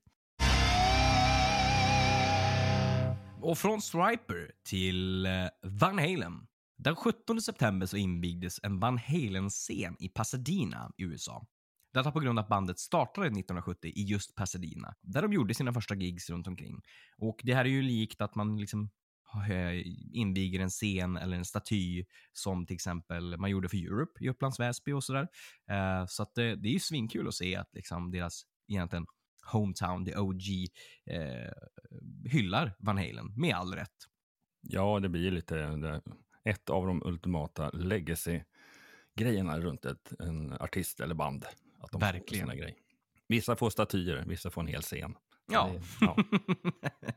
Och 3.41 3.58
från 3.58 3.82
Striper 3.82 4.51
till 4.63 5.25
eh, 5.25 5.32
Van 5.62 6.00
Halen. 6.00 6.48
Den 6.77 6.96
17 6.96 7.41
september 7.41 7.86
så 7.88 7.98
invigdes 7.98 8.60
en 8.63 8.79
Van 8.79 8.98
Halen-scen 8.98 9.96
i 10.00 10.10
Pasadena 10.10 10.91
i 10.98 11.03
USA. 11.03 11.46
Detta 11.94 12.12
på 12.12 12.20
grund 12.20 12.40
av 12.40 12.44
att 12.44 12.50
bandet 12.50 12.80
startade 12.80 13.28
1970 13.28 13.92
i 13.96 14.04
just 14.04 14.36
Pasadena, 14.36 14.96
där 15.02 15.22
de 15.22 15.34
gjorde 15.34 15.54
sina 15.54 15.74
första 15.74 15.96
gigs 15.96 16.30
runt 16.30 16.48
omkring. 16.48 16.82
Och 17.18 17.42
det 17.44 17.54
här 17.54 17.66
är 17.66 17.70
ju 17.70 17.82
likt 17.82 18.22
att 18.22 18.36
man 18.36 18.58
liksom 18.58 18.90
eh, 19.50 19.88
inviger 20.12 20.60
en 20.60 20.70
scen 20.70 21.18
eller 21.18 21.38
en 21.38 21.46
staty 21.46 22.06
som 22.32 22.66
till 22.66 22.74
exempel 22.74 23.38
man 23.38 23.50
gjorde 23.50 23.70
för 23.70 23.78
Europe 23.78 24.24
i 24.26 24.30
Upplands 24.30 24.60
Väsby 24.60 24.92
och 24.92 25.04
sådär. 25.04 25.28
Eh, 25.70 26.06
så 26.08 26.24
att 26.24 26.36
det, 26.36 26.56
det 26.56 26.70
är 26.70 26.74
ju 26.74 26.80
svinkul 26.80 27.28
att 27.28 27.34
se 27.34 27.56
att 27.56 27.70
liksom 27.74 28.12
deras 28.12 28.44
egentligen 28.68 29.06
hometown, 29.52 30.06
the 30.06 30.17
OG, 30.17 30.41
eh, 31.06 31.52
hyllar 32.26 32.76
Van 32.80 32.98
Halen 32.98 33.34
med 33.36 33.56
all 33.56 33.74
rätt. 33.74 34.08
Ja, 34.62 35.00
det 35.00 35.10
blir 35.10 35.32
lite 35.32 35.56
det, 35.56 36.02
ett 36.44 36.70
av 36.70 36.88
de 36.88 37.04
ultimata 37.06 37.70
legacy-grejerna 37.70 39.60
runt 39.60 39.86
ett, 39.86 40.13
en 40.20 40.54
artist 40.54 41.00
eller 41.00 41.15
band. 41.15 41.46
Att 41.84 41.91
de 41.91 42.02
Verkligen. 42.02 42.48
Får 42.48 42.54
grejer. 42.56 42.76
Vissa 43.28 43.56
får 43.56 43.69
statyer, 43.69 44.24
vissa 44.28 44.50
får 44.50 44.62
en 44.62 44.67
hel 44.67 44.82
scen. 44.82 45.15
Ja. 45.52 45.72
Det- 45.74 45.82
ja. 46.06 46.17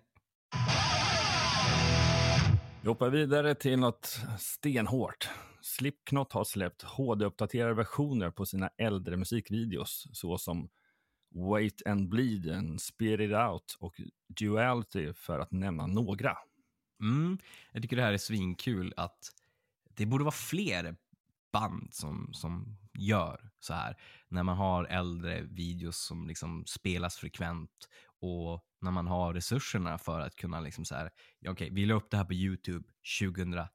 Vi 2.83 2.89
hoppar 2.89 3.11
vidare 3.11 3.55
till 3.55 3.79
något 3.79 4.21
stenhårt. 4.39 5.29
Slipknot 5.61 6.33
har 6.33 6.45
släppt 6.45 6.83
HD-uppdaterade 6.83 7.75
versioner 7.75 8.31
på 8.31 8.47
sina 8.47 8.71
äldre 8.79 9.17
musikvideos, 9.17 10.07
såsom 10.13 10.69
Wait 11.35 11.87
and 11.87 12.09
Bleed, 12.09 12.51
and 12.51 12.81
Spirit 12.81 13.31
It 13.31 13.37
Out 13.37 13.77
och 13.81 14.01
Duality, 14.29 15.13
för 15.13 15.39
att 15.39 15.53
nämna 15.53 15.87
några. 15.87 16.37
Mm, 17.01 17.39
jag 17.73 17.83
tycker 17.83 17.97
det 17.97 18.03
här 18.03 18.13
är 18.13 18.19
svinkul 18.19 18.95
att 18.97 19.19
det 19.95 20.07
borde 20.07 20.25
vara 20.25 20.33
fler 20.33 20.97
band 21.53 21.95
som, 21.95 22.31
som 22.33 22.77
gör 22.99 23.51
så 23.61 23.75
här. 23.75 23.97
När 24.29 24.43
man 24.43 24.57
har 24.57 24.85
äldre 24.85 25.43
videos 25.43 26.07
som 26.07 26.27
liksom 26.29 26.65
spelas 26.67 27.17
frekvent 27.17 27.89
och 28.21 28.65
när 28.81 28.91
man 28.91 29.07
har 29.07 29.35
resurserna 29.35 29.99
för 29.99 30.21
att 30.21 30.37
kunna 30.37 30.61
liksom 30.61 30.85
så 30.85 30.95
här, 30.95 31.11
okej, 31.49 31.71
vi 31.73 31.87
la 31.87 31.95
upp 31.95 32.11
det 32.11 32.17
här 32.17 32.25
på 32.25 32.35
YouTube 32.35 32.85
2003. 33.21 33.69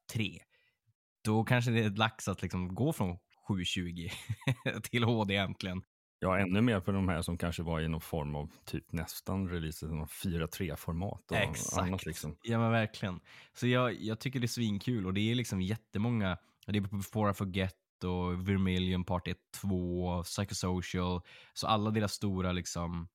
Då 1.24 1.44
kanske 1.44 1.72
det 1.72 1.84
är 1.84 1.90
dags 1.90 2.28
att 2.28 2.42
liksom 2.42 2.76
gå 2.76 2.94
från 2.94 3.18
720 3.48 4.10
till 4.84 5.04
HD 5.04 5.36
äntligen. 5.36 5.84
Ja, 6.24 6.40
ännu 6.40 6.62
mer 6.62 6.80
för 6.80 6.94
de 6.94 7.10
här 7.10 7.22
som 7.22 7.38
kanske 7.38 7.64
var 7.64 7.82
i 7.82 7.88
någon 7.88 8.02
form 8.02 8.36
av 8.36 8.52
typ 8.66 8.92
nästan 8.92 9.50
release 9.50 9.86
någon 9.86 10.08
4.3-format. 10.08 11.32
och 11.32 11.38
Exakt. 11.38 11.78
Annat 11.78 12.06
liksom. 12.06 12.38
Ja 12.44 12.60
men 12.60 12.72
verkligen. 12.72 13.20
Så 13.54 13.68
jag, 13.68 13.94
jag 13.94 14.20
tycker 14.20 14.40
det 14.40 14.46
är 14.46 14.48
svinkul 14.48 15.06
och 15.06 15.14
det 15.14 15.32
är 15.32 15.36
liksom 15.36 15.62
jättemånga, 15.62 16.38
det 16.68 16.78
är 16.78 16.82
Before 16.82 17.32
I 17.32 17.34
Forget 17.34 17.76
och 18.04 18.50
Vermilion 18.50 19.04
Part 19.04 19.28
1, 19.28 19.38
2, 19.62 20.24
Psychosocial. 20.24 21.22
Så 21.54 21.68
alla 21.68 21.92
deras 21.92 22.14
stora 22.14 22.52
liksom 22.52 23.08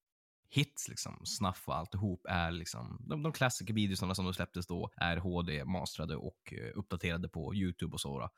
hits, 0.50 0.88
liksom, 0.88 1.20
Snuff 1.24 1.62
och 1.68 1.76
alltihop 1.76 2.26
är 2.28 2.50
liksom, 2.50 2.98
de, 3.00 3.22
de 3.22 3.32
klassiska 3.32 3.72
videorna 3.72 4.14
som 4.14 4.24
de 4.24 4.34
släpptes 4.34 4.66
då 4.66 4.90
är 4.96 5.16
HD-mastrade 5.16 6.16
och 6.16 6.52
eh, 6.52 6.78
uppdaterade 6.78 7.28
på 7.28 7.54
YouTube 7.54 7.94
och 7.94 8.00
så. 8.00 8.18
Då. 8.18 8.30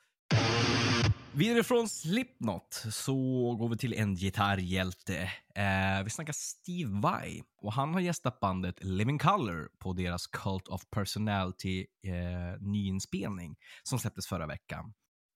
Vidare 1.32 1.64
från 1.64 1.88
Slipknot 1.88 2.84
så 2.90 3.14
går 3.58 3.68
vi 3.68 3.76
till 3.76 3.94
en 3.94 4.14
gitarrhjälte. 4.14 5.16
Eh, 5.54 6.04
vi 6.04 6.10
snackar 6.10 6.32
Steve 6.32 7.00
Vai 7.00 7.42
och 7.56 7.72
han 7.72 7.94
har 7.94 8.00
gästat 8.00 8.40
bandet 8.40 8.84
Living 8.84 9.18
Color 9.18 9.68
på 9.78 9.92
deras 9.92 10.26
Cult 10.26 10.68
of 10.68 10.82
Personality 10.90 11.86
eh, 12.02 12.60
nyinspelning 12.60 13.56
som 13.82 13.98
släpptes 13.98 14.26
förra 14.26 14.46
veckan. 14.46 14.94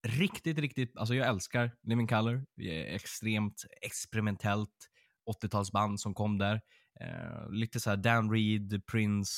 Riktigt, 0.08 0.58
riktigt, 0.58 0.96
alltså 0.96 1.14
jag 1.14 1.28
älskar 1.28 1.70
Living 1.82 2.06
Color. 2.06 2.46
Det 2.56 2.90
är 2.90 2.94
extremt 2.94 3.64
experimentellt 3.80 4.88
80-talsband 5.42 5.96
som 5.96 6.14
kom 6.14 6.38
där. 6.38 6.60
Eh, 7.00 7.50
lite 7.50 7.80
så 7.80 7.90
här 7.90 7.96
Dan 7.96 8.30
Reed, 8.30 8.86
Prince, 8.86 9.32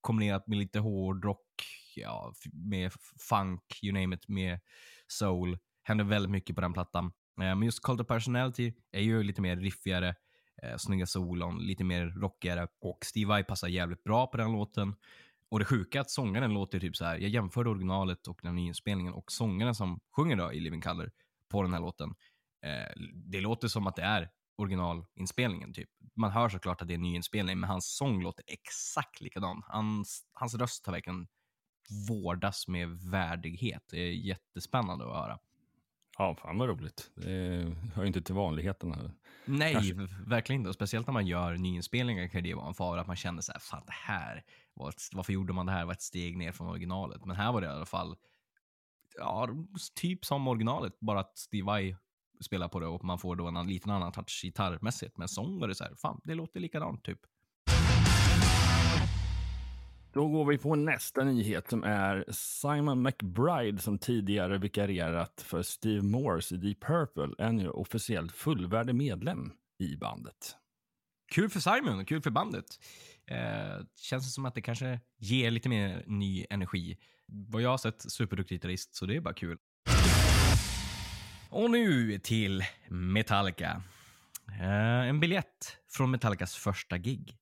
kombinerat 0.00 0.46
med 0.46 0.58
lite 0.58 0.78
hårdrock, 0.78 1.64
ja, 1.96 2.32
med 2.52 2.92
funk, 3.28 3.62
you 3.82 4.00
name 4.00 4.16
it, 4.16 4.28
med 4.28 4.60
soul. 5.08 5.58
Händer 5.82 6.04
väldigt 6.04 6.30
mycket 6.30 6.56
på 6.56 6.62
den 6.62 6.72
plattan. 6.72 7.04
Eh, 7.04 7.10
men 7.56 7.62
just 7.62 7.82
Cult 7.82 8.00
of 8.00 8.06
Personality 8.06 8.72
är 8.92 9.02
ju 9.02 9.22
lite 9.22 9.40
mer 9.40 9.56
riffigare, 9.56 10.14
eh, 10.62 10.76
snygga 10.76 11.06
solon, 11.06 11.58
lite 11.58 11.84
mer 11.84 12.06
rockigare 12.06 12.68
och 12.80 12.98
Steve 13.04 13.28
Vai 13.28 13.44
passar 13.44 13.68
jävligt 13.68 14.04
bra 14.04 14.26
på 14.26 14.36
den 14.36 14.52
låten. 14.52 14.94
Och 15.48 15.58
det 15.58 15.64
sjuka 15.64 15.98
är 15.98 16.00
att 16.00 16.10
sångaren 16.10 16.54
låter 16.54 16.80
typ 16.80 16.96
så 16.96 17.04
här. 17.04 17.18
jag 17.18 17.30
jämförde 17.30 17.70
originalet 17.70 18.26
och 18.26 18.40
den 18.42 18.54
nyinspelningen 18.54 19.12
och 19.12 19.32
sångaren 19.32 19.74
som 19.74 20.00
sjunger 20.16 20.36
då 20.36 20.52
i 20.52 20.60
Living 20.60 20.80
Color 20.80 21.10
på 21.48 21.62
den 21.62 21.72
här 21.72 21.80
låten, 21.80 22.14
eh, 22.62 23.02
det 23.14 23.40
låter 23.40 23.68
som 23.68 23.86
att 23.86 23.96
det 23.96 24.02
är 24.02 24.30
originalinspelningen 24.56 25.72
typ. 25.72 25.88
Man 26.14 26.30
hör 26.30 26.48
såklart 26.48 26.82
att 26.82 26.88
det 26.88 26.94
är 26.94 26.96
en 26.96 27.02
nyinspelning, 27.02 27.60
men 27.60 27.70
hans 27.70 27.96
sång 27.96 28.22
låter 28.22 28.44
exakt 28.46 29.20
likadan. 29.20 29.62
Hans, 29.66 30.24
hans 30.32 30.54
röst 30.54 30.86
har 30.86 30.92
verkligen 30.92 31.26
vårdas 32.08 32.68
med 32.68 32.88
värdighet. 32.88 33.82
Det 33.90 34.00
är 34.00 34.12
jättespännande 34.12 35.04
att 35.04 35.16
höra. 35.16 35.38
Ja, 36.18 36.34
fan 36.34 36.58
vad 36.58 36.68
roligt. 36.68 37.10
Det 37.14 37.74
hör 37.94 38.02
ju 38.02 38.06
inte 38.06 38.22
till 38.22 38.34
vanligheterna. 38.34 39.10
Nej, 39.44 39.72
Kanske. 39.72 40.08
verkligen 40.26 40.60
inte. 40.60 40.72
Speciellt 40.72 41.06
när 41.06 41.14
man 41.14 41.26
gör 41.26 41.56
nyinspelningar 41.56 42.28
kan 42.28 42.42
det 42.42 42.54
vara 42.54 42.68
en 42.68 42.74
fara 42.74 43.00
att 43.00 43.06
man 43.06 43.16
känner 43.16 43.42
så 43.42 43.52
här, 43.52 43.58
fan 43.58 43.82
det 43.86 43.92
här, 43.92 44.44
var 44.74 44.88
ett, 44.88 45.02
varför 45.12 45.32
gjorde 45.32 45.52
man 45.52 45.66
det 45.66 45.72
här? 45.72 45.80
Det 45.80 45.86
var 45.86 45.92
ett 45.92 46.02
steg 46.02 46.36
ner 46.36 46.52
från 46.52 46.68
originalet. 46.68 47.24
Men 47.24 47.36
här 47.36 47.52
var 47.52 47.60
det 47.60 47.66
i 47.66 47.70
alla 47.70 47.86
fall, 47.86 48.16
ja, 49.18 49.48
typ 49.94 50.24
som 50.24 50.48
originalet, 50.48 51.00
bara 51.00 51.20
att 51.20 51.38
Steve 51.38 51.66
Vai 51.66 51.96
spelar 52.40 52.68
på 52.68 52.80
det 52.80 52.86
och 52.86 53.04
man 53.04 53.18
får 53.18 53.36
då 53.36 53.46
en 53.46 53.66
liten 53.66 53.90
annan 53.92 54.12
touch 54.12 54.40
gitarrmässigt. 54.44 55.16
Men 55.18 55.28
sång 55.28 55.60
var 55.60 55.68
det 55.68 55.74
så 55.74 55.84
här, 55.84 55.94
fan 55.94 56.20
det 56.24 56.34
låter 56.34 56.60
likadant 56.60 57.04
typ. 57.04 57.20
Då 60.16 60.28
går 60.28 60.44
vi 60.44 60.58
på 60.58 60.74
nästa 60.74 61.24
nyhet 61.24 61.70
som 61.70 61.84
är 61.84 62.24
Simon 62.30 63.02
McBride 63.02 63.78
som 63.78 63.98
tidigare 63.98 64.58
vikarierat 64.58 65.44
för 65.46 65.62
Steve 65.62 66.02
Morse 66.02 66.54
i 66.54 66.58
Deep 66.58 66.80
Purple 66.80 67.44
är 67.44 67.52
nu 67.52 67.70
officiellt 67.70 68.32
fullvärdig 68.32 68.94
medlem 68.94 69.52
i 69.78 69.96
bandet. 69.96 70.56
Kul 71.32 71.50
för 71.50 71.60
Simon 71.60 72.00
och 72.00 72.08
kul 72.08 72.22
för 72.22 72.30
bandet. 72.30 72.64
Eh, 73.26 73.86
känns 73.96 74.26
det 74.26 74.30
som 74.30 74.44
att 74.44 74.54
det 74.54 74.62
kanske 74.62 75.00
ger 75.18 75.50
lite 75.50 75.68
mer 75.68 76.04
ny 76.06 76.46
energi. 76.50 76.98
Vad 77.26 77.62
jag 77.62 77.70
har 77.70 77.78
sett, 77.78 78.12
superduktig 78.12 78.54
gitarrist, 78.54 78.94
så 78.94 79.06
det 79.06 79.16
är 79.16 79.20
bara 79.20 79.34
kul. 79.34 79.58
Och 81.50 81.70
nu 81.70 82.18
till 82.18 82.62
Metallica. 82.88 83.82
Eh, 84.60 85.08
en 85.08 85.20
biljett 85.20 85.78
från 85.88 86.10
Metallicas 86.10 86.54
första 86.54 86.98
gig 86.98 87.36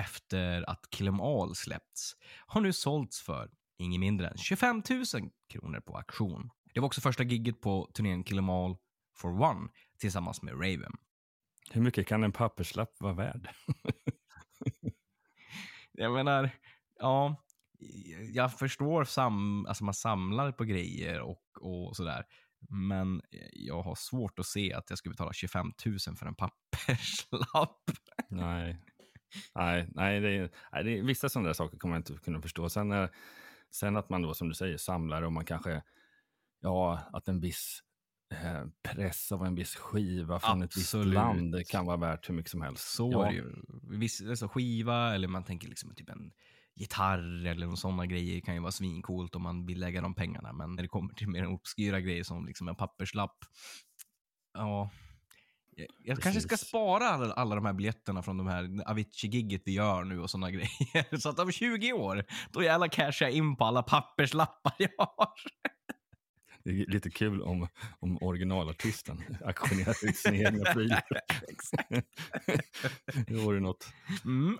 efter 0.00 0.70
att 0.70 0.90
Kill 0.90 1.08
'em 1.08 1.20
All 1.20 1.54
släppts 1.54 2.16
har 2.46 2.60
nu 2.60 2.72
sålts 2.72 3.20
för 3.20 3.50
inget 3.78 4.00
mindre 4.00 4.28
än 4.28 4.36
25 4.38 4.82
000 4.90 5.04
kronor 5.48 5.80
på 5.80 5.96
auktion. 5.96 6.50
Det 6.74 6.80
var 6.80 6.86
också 6.86 7.00
första 7.00 7.22
gigget 7.22 7.60
på 7.60 7.90
turnén 7.94 8.24
Kill 8.24 8.38
'em 8.38 8.50
All 8.50 8.76
for 9.16 9.42
One 9.42 9.68
tillsammans 9.98 10.42
med 10.42 10.54
Raven. 10.54 10.92
Hur 11.70 11.80
mycket 11.80 12.06
kan 12.06 12.24
en 12.24 12.32
papperslapp 12.32 12.96
vara 13.00 13.12
värd? 13.12 13.48
Jag 15.92 16.12
menar, 16.12 16.50
ja, 16.98 17.36
jag 18.32 18.58
förstår 18.58 19.04
sam, 19.04 19.66
alltså 19.66 19.84
man 19.84 19.94
samlar 19.94 20.52
på 20.52 20.64
grejer 20.64 21.20
och, 21.20 21.42
och 21.60 21.96
sådär. 21.96 22.24
Men 22.68 23.22
jag 23.52 23.82
har 23.82 23.94
svårt 23.94 24.38
att 24.38 24.46
se 24.46 24.72
att 24.72 24.90
jag 24.90 24.98
skulle 24.98 25.12
betala 25.12 25.32
25 25.32 25.72
000 25.86 25.98
för 26.16 26.26
en 26.26 26.34
papperslapp. 26.34 27.90
nej, 28.28 28.80
nej, 29.54 29.88
nej, 29.94 30.20
det, 30.20 30.28
är, 30.28 30.50
nej 30.72 30.84
det 30.84 30.98
är, 30.98 31.02
vissa 31.02 31.28
sådana 31.28 31.46
där 31.46 31.54
saker 31.54 31.78
kommer 31.78 31.94
jag 31.94 32.00
inte 32.00 32.24
kunna 32.24 32.42
förstå. 32.42 32.68
Sen, 32.68 32.92
eh, 32.92 33.08
sen 33.70 33.96
att 33.96 34.10
man 34.10 34.22
då, 34.22 34.34
som 34.34 34.48
du 34.48 34.54
säger, 34.54 34.76
samlar 34.76 35.22
och 35.22 35.32
man 35.32 35.44
kanske, 35.44 35.82
ja, 36.60 37.00
att 37.12 37.28
en 37.28 37.40
viss 37.40 37.82
eh, 38.34 38.64
press 38.82 39.32
av 39.32 39.46
en 39.46 39.54
viss 39.54 39.76
skiva 39.76 40.40
från 40.40 40.62
ett 40.62 40.76
visst 40.76 40.94
Absolut. 40.94 41.14
land 41.14 41.66
kan 41.68 41.86
vara 41.86 41.96
värt 41.96 42.28
hur 42.28 42.34
mycket 42.34 42.50
som 42.50 42.62
helst. 42.62 42.88
Så 42.88 43.10
ja. 43.12 43.26
är 43.26 43.30
det 43.30 43.36
ju. 43.36 43.54
Viss, 43.98 44.22
alltså 44.22 44.48
skiva 44.48 45.14
eller 45.14 45.28
man 45.28 45.44
tänker 45.44 45.68
liksom 45.68 45.94
typ 45.94 46.08
en 46.08 46.32
gitarr 46.74 47.46
eller 47.46 47.76
sådana 47.76 48.06
grejer 48.06 48.40
kan 48.40 48.54
ju 48.54 48.60
vara 48.60 48.72
svincoolt 48.72 49.34
om 49.34 49.42
man 49.42 49.66
vill 49.66 49.80
lägga 49.80 50.00
de 50.00 50.14
pengarna. 50.14 50.52
Men 50.52 50.74
när 50.74 50.82
det 50.82 50.88
kommer 50.88 51.14
till 51.14 51.28
mer 51.28 51.46
obskyra 51.46 52.00
grejer 52.00 52.24
som 52.24 52.46
liksom 52.46 52.68
en 52.68 52.76
papperslapp. 52.76 53.36
Ja. 54.54 54.90
Jag, 55.80 55.88
jag 56.16 56.22
kanske 56.22 56.40
ska 56.40 56.56
spara 56.56 57.08
alla, 57.08 57.32
alla 57.32 57.54
de 57.54 57.66
här 57.66 57.72
biljetterna 57.72 58.22
från 58.22 58.38
de 58.38 58.46
här 58.46 58.82
Avicii-gigget 58.86 59.62
vi 59.64 59.72
gör 59.72 60.04
nu 60.04 60.20
och 60.20 60.30
sådana 60.30 60.50
grejer. 60.50 61.18
Så 61.18 61.28
att 61.28 61.38
om 61.38 61.52
20 61.52 61.92
år, 61.92 62.24
då 62.50 62.62
jävlar 62.62 62.88
cashar 62.88 63.26
jag 63.26 63.32
in 63.34 63.56
på 63.56 63.64
alla 63.64 63.82
papperslappar 63.82 64.74
jag 64.78 64.90
har. 65.16 65.28
Det 66.64 66.70
är 66.70 66.86
lite 66.86 67.10
kul 67.10 67.42
om, 67.42 67.68
om 67.98 68.18
originalartisten 68.20 69.24
auktionerar 69.44 70.08
ut 70.08 70.16
sina 70.16 70.36
egna 70.36 70.64
prylar. 70.72 71.02
det 73.26 73.34
vore 73.34 73.60
något. 73.60 73.92
Mm. 74.24 74.58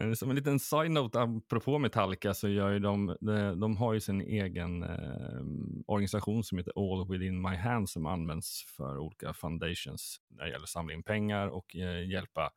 Men 0.00 0.16
Som 0.16 0.30
en 0.30 0.36
liten 0.36 0.58
side-note 0.58 1.20
apropå 1.20 1.78
Metallica 1.78 2.34
så 2.34 2.48
gör 2.48 2.70
ju 2.70 2.78
de, 2.78 3.16
de, 3.20 3.60
de 3.60 3.76
har 3.76 3.94
ju 3.94 4.00
sin 4.00 4.20
egen 4.20 4.82
eh, 4.82 5.42
organisation 5.86 6.44
som 6.44 6.58
heter 6.58 6.72
All 6.76 7.08
Within 7.08 7.42
My 7.42 7.56
Hands 7.56 7.92
som 7.92 8.06
används 8.06 8.64
för 8.76 8.98
olika 8.98 9.32
foundations 9.32 10.20
när 10.28 10.44
det 10.44 10.50
gäller 10.50 10.62
att 10.62 10.68
samla 10.68 10.94
in 10.94 11.02
pengar 11.02 11.48
och 11.48 11.76
eh, 11.76 12.08
hjälpa 12.08 12.50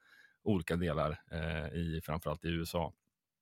olika 0.43 0.75
delar 0.75 1.19
eh, 1.31 1.73
i 1.73 2.01
framförallt 2.03 2.45
i 2.45 2.47
USA 2.47 2.93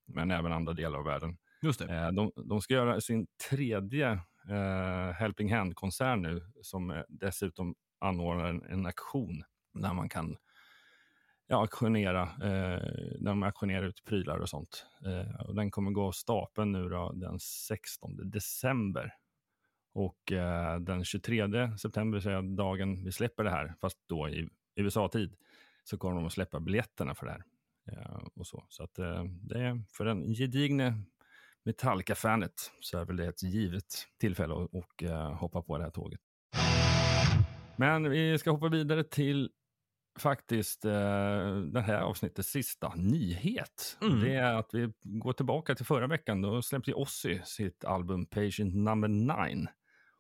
men 0.05 0.31
även 0.31 0.51
andra 0.51 0.73
delar 0.73 0.99
av 0.99 1.05
världen. 1.05 1.37
Just 1.61 1.79
det. 1.79 1.95
Eh, 1.95 2.11
de, 2.11 2.31
de 2.35 2.61
ska 2.61 2.73
göra 2.73 3.01
sin 3.01 3.27
tredje 3.49 4.11
eh, 4.49 5.13
Helping 5.13 5.53
Hand-konsert 5.53 6.19
nu 6.19 6.41
som 6.61 6.91
eh, 6.91 7.03
dessutom 7.09 7.75
anordnar 7.99 8.45
en, 8.45 8.63
en 8.63 8.85
aktion 8.85 9.43
där 9.73 9.93
man 9.93 10.09
kan 10.09 10.37
ja, 11.51 11.57
auktionera, 11.57 12.21
eh, 12.21 12.81
när 13.19 13.31
de 13.31 13.43
auktionerar 13.43 13.83
ut 13.83 14.03
prylar 14.03 14.37
och 14.37 14.49
sånt. 14.49 14.85
Eh, 15.05 15.41
och 15.41 15.55
den 15.55 15.71
kommer 15.71 15.91
gå 15.91 16.07
av 16.07 16.11
stapeln 16.11 16.71
nu 16.71 16.89
då, 16.89 17.11
den 17.11 17.39
16 17.39 18.29
december. 18.29 19.13
Och 19.93 20.31
eh, 20.31 20.79
den 20.79 21.03
23 21.03 21.77
september, 21.77 22.19
så 22.19 22.29
är 22.29 22.55
dagen 22.55 23.03
vi 23.03 23.11
släpper 23.11 23.43
det 23.43 23.49
här, 23.49 23.73
fast 23.81 23.97
då 24.07 24.29
i 24.29 24.49
USA-tid, 24.75 25.35
så 25.83 25.97
kommer 25.97 26.15
de 26.15 26.25
att 26.25 26.33
släppa 26.33 26.59
biljetterna 26.59 27.15
för 27.15 27.25
det 27.25 27.31
här. 27.31 27.43
Eh, 27.91 28.27
och 28.33 28.47
så 28.47 28.65
så 28.69 28.83
att, 28.83 28.99
eh, 28.99 29.23
det 29.23 29.59
är 29.59 29.83
för 29.89 30.05
den 30.05 30.33
gedigne 30.33 30.93
Metallica-fanet 31.63 32.71
så 32.79 32.97
är 32.97 33.05
väl 33.05 33.15
det 33.15 33.27
ett 33.27 33.43
givet 33.43 34.07
tillfälle 34.19 34.53
att 34.53 34.69
och, 34.71 35.03
eh, 35.03 35.33
hoppa 35.33 35.61
på 35.61 35.77
det 35.77 35.83
här 35.83 35.91
tåget. 35.91 36.19
Men 37.75 38.09
vi 38.09 38.37
ska 38.37 38.51
hoppa 38.51 38.69
vidare 38.69 39.03
till 39.03 39.49
faktiskt 40.21 40.86
eh, 40.86 41.55
det 41.73 41.81
här 41.81 42.01
avsnittets 42.01 42.49
sista 42.49 42.93
nyhet. 42.95 43.97
Mm. 44.01 44.19
Det 44.19 44.36
är 44.36 44.53
att 44.53 44.69
vi 44.73 44.93
går 45.01 45.34
tillbaka 45.34 45.75
till 45.75 45.86
förra 45.86 46.07
veckan. 46.07 46.41
Då 46.41 46.62
släppte 46.62 46.93
Ozzy 46.93 47.39
sitt 47.43 47.86
album 47.86 48.25
Patient 48.25 48.75
Number 48.75 49.07
9. 49.07 49.67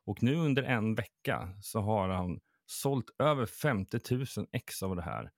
Och 0.05 0.23
nu 0.23 0.35
under 0.35 0.63
en 0.63 0.95
vecka 0.95 1.49
så 1.61 1.79
har 1.81 2.09
han 2.09 2.39
sålt 2.65 3.05
över 3.19 3.45
50 3.45 3.99
000 4.37 4.47
ex 4.51 4.83
av 4.83 4.95
det 4.95 5.01
här. 5.01 5.31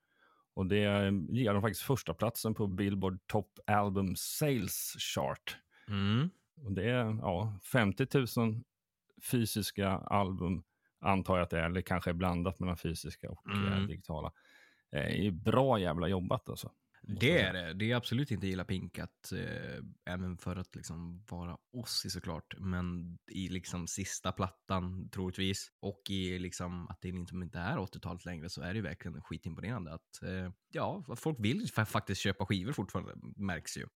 Och 0.54 0.66
det 0.66 1.10
ger 1.28 1.52
dem 1.52 1.62
faktiskt 1.62 1.82
första 1.82 2.14
platsen 2.14 2.54
på 2.54 2.66
Billboard 2.66 3.18
Top 3.26 3.58
Album 3.66 4.16
Sales 4.16 4.94
Chart. 4.98 5.56
Mm. 5.88 6.30
Och 6.64 6.72
det 6.72 6.90
är 6.90 7.04
ja, 7.04 7.58
50 7.72 8.06
000 8.40 8.62
fysiska 9.30 9.88
album, 9.90 10.62
antar 11.00 11.36
jag 11.36 11.42
att 11.44 11.50
det 11.50 11.58
är, 11.60 11.64
eller 11.64 11.80
kanske 11.80 12.10
är 12.10 12.14
blandat 12.14 12.58
mellan 12.60 12.76
fysiska 12.76 13.30
och 13.30 13.50
eh, 13.50 13.72
Mm. 13.72 13.86
digitala. 13.86 14.32
Det 14.94 15.00
är 15.00 15.22
ju 15.22 15.30
bra 15.30 15.78
jävla 15.78 16.08
jobbat 16.08 16.48
alltså. 16.48 16.70
Det 17.02 17.40
är 17.40 17.52
det. 17.52 17.74
Det 17.74 17.90
är 17.90 17.96
absolut 17.96 18.30
inte 18.30 18.46
illa 18.46 18.64
pinkat. 18.64 19.32
Eh, 19.32 20.12
även 20.14 20.38
för 20.38 20.56
att 20.56 20.76
liksom 20.76 21.24
vara 21.30 21.56
Ozzy 21.72 22.10
såklart. 22.10 22.54
Men 22.58 23.18
i 23.30 23.48
liksom 23.48 23.86
sista 23.86 24.32
plattan 24.32 25.08
troligtvis. 25.10 25.72
Och 25.80 26.02
i 26.10 26.38
liksom 26.38 26.88
att 26.88 27.00
det 27.00 27.08
inte, 27.08 27.34
inte 27.34 27.58
är 27.58 27.76
80-talet 27.76 28.24
längre 28.24 28.48
så 28.50 28.62
är 28.62 28.68
det 28.68 28.76
ju 28.76 28.82
verkligen 28.82 29.22
skitimponerande. 29.22 29.94
Att 29.94 30.22
eh, 30.22 30.50
ja, 30.72 31.04
folk 31.16 31.36
vill 31.40 31.66
fa- 31.66 31.84
faktiskt 31.84 32.20
köpa 32.20 32.46
skivor 32.46 32.72
fortfarande 32.72 33.12
märks 33.36 33.76
ju. 33.78 33.86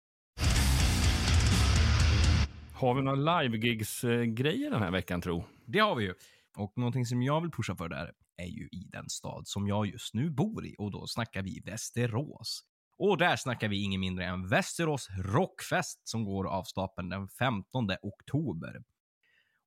Har 2.72 2.94
vi 2.94 3.02
några 3.02 3.40
live-gigs-grejer 3.42 4.70
den 4.70 4.82
här 4.82 4.90
veckan, 4.90 5.20
tro? 5.20 5.44
Det 5.64 5.78
har 5.78 5.94
vi 5.96 6.04
ju. 6.04 6.14
Och 6.56 6.72
någonting 6.78 7.06
som 7.06 7.22
jag 7.22 7.40
vill 7.40 7.50
pusha 7.50 7.76
för 7.76 7.88
där 7.88 8.12
är 8.38 8.46
ju 8.46 8.68
i 8.72 8.88
den 8.92 9.08
stad 9.08 9.48
som 9.48 9.66
jag 9.66 9.86
just 9.86 10.14
nu 10.14 10.30
bor 10.30 10.66
i. 10.66 10.74
Och 10.78 10.90
då 10.90 11.06
snackar 11.06 11.42
vi 11.42 11.60
Västerås. 11.64 12.64
Och 12.98 13.18
där 13.18 13.36
snackar 13.36 13.68
vi 13.68 13.82
ingen 13.82 14.00
mindre 14.00 14.24
än 14.24 14.48
Västerås 14.48 15.08
Rockfest 15.24 16.08
som 16.08 16.24
går 16.24 16.48
av 16.48 16.62
stapeln 16.62 17.08
den 17.08 17.28
15 17.28 17.88
oktober. 18.02 18.82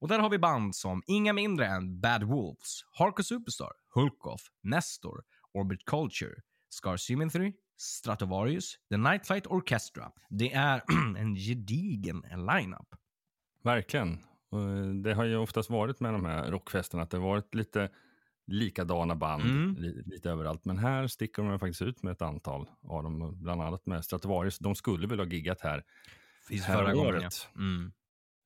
Och 0.01 0.07
där 0.07 0.19
har 0.19 0.29
vi 0.29 0.39
band 0.39 0.75
som 0.75 1.03
inga 1.07 1.33
mindre 1.33 1.67
än 1.67 1.99
Bad 1.99 2.23
Wolves, 2.23 2.81
Harko 2.93 3.23
Superstar, 3.23 3.71
Hulkoff, 3.95 4.41
Nestor, 4.63 5.23
Orbit 5.53 5.85
Culture, 5.85 6.35
Scar 6.69 6.97
Symmetry, 6.97 7.53
Stratovarius, 7.77 8.75
The 8.89 8.97
Night 8.97 9.27
Flight 9.27 9.47
Orchestra. 9.47 10.11
Det 10.29 10.53
är 10.53 10.81
en 11.17 11.35
gedigen 11.35 12.21
lineup. 12.21 12.95
Verkligen. 13.63 14.13
Eh, 14.53 14.93
det 15.03 15.13
har 15.13 15.23
ju 15.23 15.37
oftast 15.37 15.69
varit 15.69 15.99
med 15.99 16.13
de 16.13 16.25
här 16.25 16.51
rockfesterna 16.51 17.03
att 17.03 17.09
det 17.09 17.17
har 17.17 17.27
varit 17.27 17.55
lite 17.55 17.89
likadana 18.51 19.15
band 19.15 19.43
Mm. 19.43 19.75
li, 19.75 20.03
lite 20.05 20.29
överallt. 20.29 20.65
Men 20.65 20.77
här 20.77 21.07
sticker 21.07 21.43
de 21.43 21.59
faktiskt 21.59 21.81
ut 21.81 22.03
med 22.03 22.11
ett 22.11 22.21
antal 22.21 22.69
av 22.83 23.03
dem, 23.03 23.37
bland 23.41 23.61
annat 23.61 23.85
med 23.85 24.05
Stratovarius. 24.05 24.59
De 24.59 24.75
skulle 24.75 25.07
väl 25.07 25.19
ha 25.19 25.25
giggat 25.25 25.61
här 25.61 25.83
Finns 26.47 26.65
Förra 26.65 26.95
året. 26.95 27.49
Ja. 27.53 27.59
Mm. 27.61 27.91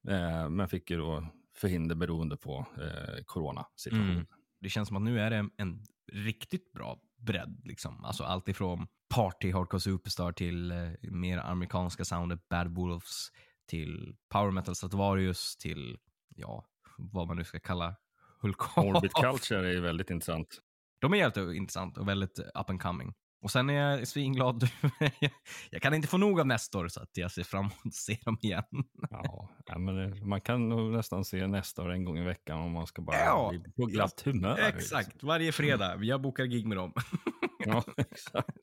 Eh, 0.07 0.49
men 0.49 0.67
fick 0.67 0.89
ju 0.89 0.97
då 0.97 1.27
förhinder 1.55 1.95
beroende 1.95 2.37
på 2.37 2.65
eh, 2.77 3.23
coronasituationen. 3.25 4.11
Mm. 4.11 4.25
Det 4.59 4.69
känns 4.69 4.87
som 4.87 4.97
att 4.97 5.03
nu 5.03 5.19
är 5.19 5.29
det 5.29 5.35
en, 5.37 5.51
en 5.57 5.83
riktigt 6.11 6.71
bra 6.71 6.99
bredd. 7.17 7.61
Liksom. 7.63 8.03
Alltså 8.05 8.23
allt 8.23 8.47
ifrån 8.47 8.87
party, 9.15 9.51
hardcore 9.51 9.79
superstar 9.79 10.31
till 10.31 10.71
eh, 10.71 10.77
mer 11.01 11.37
amerikanska 11.37 12.05
soundet 12.05 12.49
Bad 12.49 12.75
Wolves 12.75 13.27
till 13.67 14.15
power 14.29 14.51
metal 14.51 14.75
Stratovarius 14.75 15.57
till, 15.57 15.97
ja, 16.35 16.65
vad 16.97 17.27
man 17.27 17.37
nu 17.37 17.43
ska 17.43 17.59
kalla 17.59 17.95
Hulk 18.45 18.77
Orbit 18.77 19.13
Culture 19.13 19.67
är 19.67 19.71
ju 19.71 19.79
väldigt 19.79 20.09
intressant. 20.09 20.59
De 21.01 21.13
är 21.13 21.17
helt 21.17 21.37
intressant 21.37 21.97
och 21.97 22.07
väldigt 22.07 22.39
up 22.39 22.69
and 22.69 22.81
coming. 22.81 23.13
Och 23.41 23.51
sen 23.51 23.69
är 23.69 23.73
jag 23.73 24.07
svinglad. 24.07 24.69
jag 25.69 25.81
kan 25.81 25.93
inte 25.93 26.07
få 26.07 26.17
nog 26.17 26.39
av 26.39 26.47
Nestor 26.47 26.87
så 26.87 27.01
att 27.01 27.09
jag 27.13 27.31
ser 27.31 27.43
fram 27.43 27.65
emot 27.65 27.85
att 27.85 27.93
se 27.93 28.17
dem 28.25 28.37
igen. 28.41 28.63
Ja, 29.09 29.77
men 29.77 30.27
man 30.29 30.41
kan 30.41 30.69
nog 30.69 30.91
nästan 30.91 31.25
se 31.25 31.47
nästa 31.47 31.83
år 31.83 31.91
en 31.91 32.03
gång 32.03 32.17
i 32.17 32.23
veckan 32.23 32.59
om 32.59 32.71
man 32.71 32.87
ska 32.87 33.01
bara 33.01 33.17
Ja, 33.17 33.49
bli 33.49 33.71
på 33.71 33.85
glatt 33.85 34.21
humör. 34.25 34.59
Exakt, 34.59 35.23
varje 35.23 35.51
fredag. 35.51 36.03
Jag 36.03 36.21
bokar 36.21 36.45
gig 36.45 36.67
med 36.67 36.77
dem. 36.77 36.93
Ja, 37.65 37.83
exakt. 37.97 38.57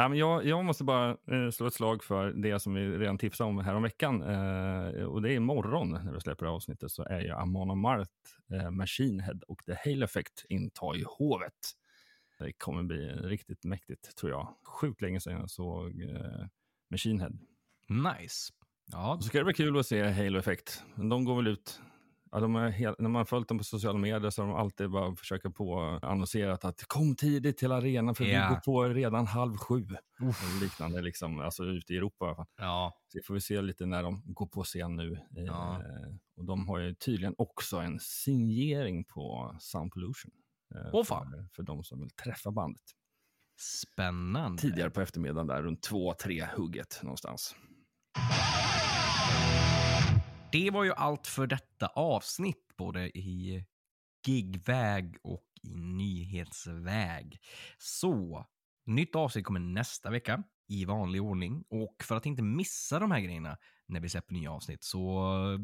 Ja, 0.00 0.08
men 0.08 0.18
jag, 0.18 0.46
jag 0.46 0.64
måste 0.64 0.84
bara 0.84 1.10
eh, 1.10 1.50
slå 1.52 1.66
ett 1.66 1.74
slag 1.74 2.04
för 2.04 2.32
det 2.32 2.60
som 2.60 2.74
vi 2.74 2.98
redan 2.98 3.18
tipsade 3.18 3.50
om 3.50 3.58
här 3.58 3.74
om 3.74 3.82
veckan. 3.82 4.22
Eh, 4.22 5.04
och 5.04 5.22
det 5.22 5.32
är 5.32 5.36
imorgon 5.36 5.90
när 5.90 6.12
vi 6.12 6.20
släpper 6.20 6.46
det 6.46 6.52
avsnittet 6.52 6.90
så 6.90 7.04
är 7.04 7.20
ju 7.20 7.30
Amon 7.30 7.70
Amarth, 7.70 8.10
eh, 8.52 8.70
Machine 8.70 9.20
Head 9.20 9.38
och 9.48 9.64
The 9.66 9.74
Hail 9.84 10.02
Effect 10.02 10.44
intar 10.48 10.96
i 10.96 11.04
hovet. 11.06 11.52
Det 12.38 12.52
kommer 12.52 12.82
bli 12.82 13.08
riktigt 13.08 13.64
mäktigt 13.64 14.16
tror 14.16 14.32
jag. 14.32 14.54
Sjukt 14.80 15.00
länge 15.00 15.20
sedan 15.20 15.32
jag 15.32 15.50
såg 15.50 16.00
eh, 16.00 16.46
Machine 16.90 17.20
Head. 17.20 17.32
Nice. 17.88 18.52
Ja, 18.92 19.18
så 19.20 19.28
ska 19.28 19.38
det 19.38 19.44
bli 19.44 19.54
kul 19.54 19.78
att 19.78 19.86
se 19.86 20.10
Halo 20.10 20.38
Effect. 20.38 20.84
De 20.96 21.24
går 21.24 21.36
väl 21.36 21.46
ut... 21.46 21.80
Ja, 22.32 22.40
de 22.40 22.56
är 22.56 22.70
helt, 22.70 22.98
när 23.00 23.08
man 23.08 23.26
följt 23.26 23.48
dem 23.48 23.58
på 23.58 23.64
sociala 23.64 23.98
medier 23.98 24.30
så 24.30 24.42
har 24.42 24.48
de 24.48 24.56
alltid 24.56 24.90
bara 24.90 25.16
försökt 25.16 25.54
på 25.54 25.98
annonserat 26.02 26.64
att 26.64 26.84
kom 26.86 27.16
tidigt 27.16 27.58
till 27.58 27.72
arenan 27.72 28.14
för 28.14 28.24
Ja. 28.24 28.48
vi 28.48 28.54
går 28.54 28.60
på 28.60 28.84
redan 28.94 29.26
halv 29.26 29.56
sju. 29.56 29.86
Och 30.20 30.62
liknande, 30.62 31.00
liksom, 31.00 31.40
alltså 31.40 31.64
ute 31.64 31.92
i 31.92 31.96
Europa 31.96 32.24
i 32.24 32.28
alla 32.28 32.36
fall. 32.36 32.46
ja. 32.56 32.94
Så 33.08 33.18
får 33.26 33.34
vi 33.34 33.40
se 33.40 33.62
lite 33.62 33.86
när 33.86 34.02
de 34.02 34.22
går 34.26 34.46
på 34.46 34.62
scen 34.64 34.96
nu. 34.96 35.12
Eh, 35.36 35.44
Ja. 35.44 35.82
och 36.36 36.44
de 36.44 36.68
har 36.68 36.78
ju 36.78 36.94
tydligen 36.94 37.34
också 37.38 37.76
en 37.76 37.98
signering 38.00 39.04
på 39.04 39.56
Sound 39.60 39.92
Pollution. 39.92 40.30
Eh, 40.74 41.04
fan. 41.04 41.30
för, 41.30 41.48
för 41.56 41.62
de 41.62 41.84
som 41.84 42.00
vill 42.00 42.10
träffa 42.10 42.50
bandet. 42.50 42.82
Spännande. 43.58 44.62
Tidigare 44.62 44.90
på 44.90 45.00
eftermiddagen 45.00 45.46
där 45.46 45.62
runt 45.62 45.82
två, 45.82 46.14
tre 46.14 46.44
hugget 46.56 47.00
någonstans. 47.02 47.54
Det 50.52 50.70
var 50.70 50.84
ju 50.84 50.92
allt 50.92 51.26
för 51.26 51.46
detta 51.46 51.86
avsnitt, 51.86 52.76
både 52.78 53.18
i 53.18 53.64
gigväg 54.26 55.16
och 55.22 55.46
i 55.62 55.74
nyhetsväg. 55.74 57.38
Så, 57.78 58.46
nytt 58.86 59.14
avsnitt 59.14 59.44
kommer 59.44 59.60
nästa 59.60 60.10
vecka 60.10 60.42
i 60.68 60.84
vanlig 60.84 61.22
ordning. 61.22 61.64
Och 61.70 61.96
för 62.02 62.16
att 62.16 62.26
inte 62.26 62.42
missa 62.42 62.98
de 62.98 63.10
här 63.10 63.20
grejerna 63.20 63.56
när 63.88 64.00
vi 64.00 64.08
släpper 64.08 64.34
nya 64.34 64.52
avsnitt 64.52 64.84
så 64.84 64.98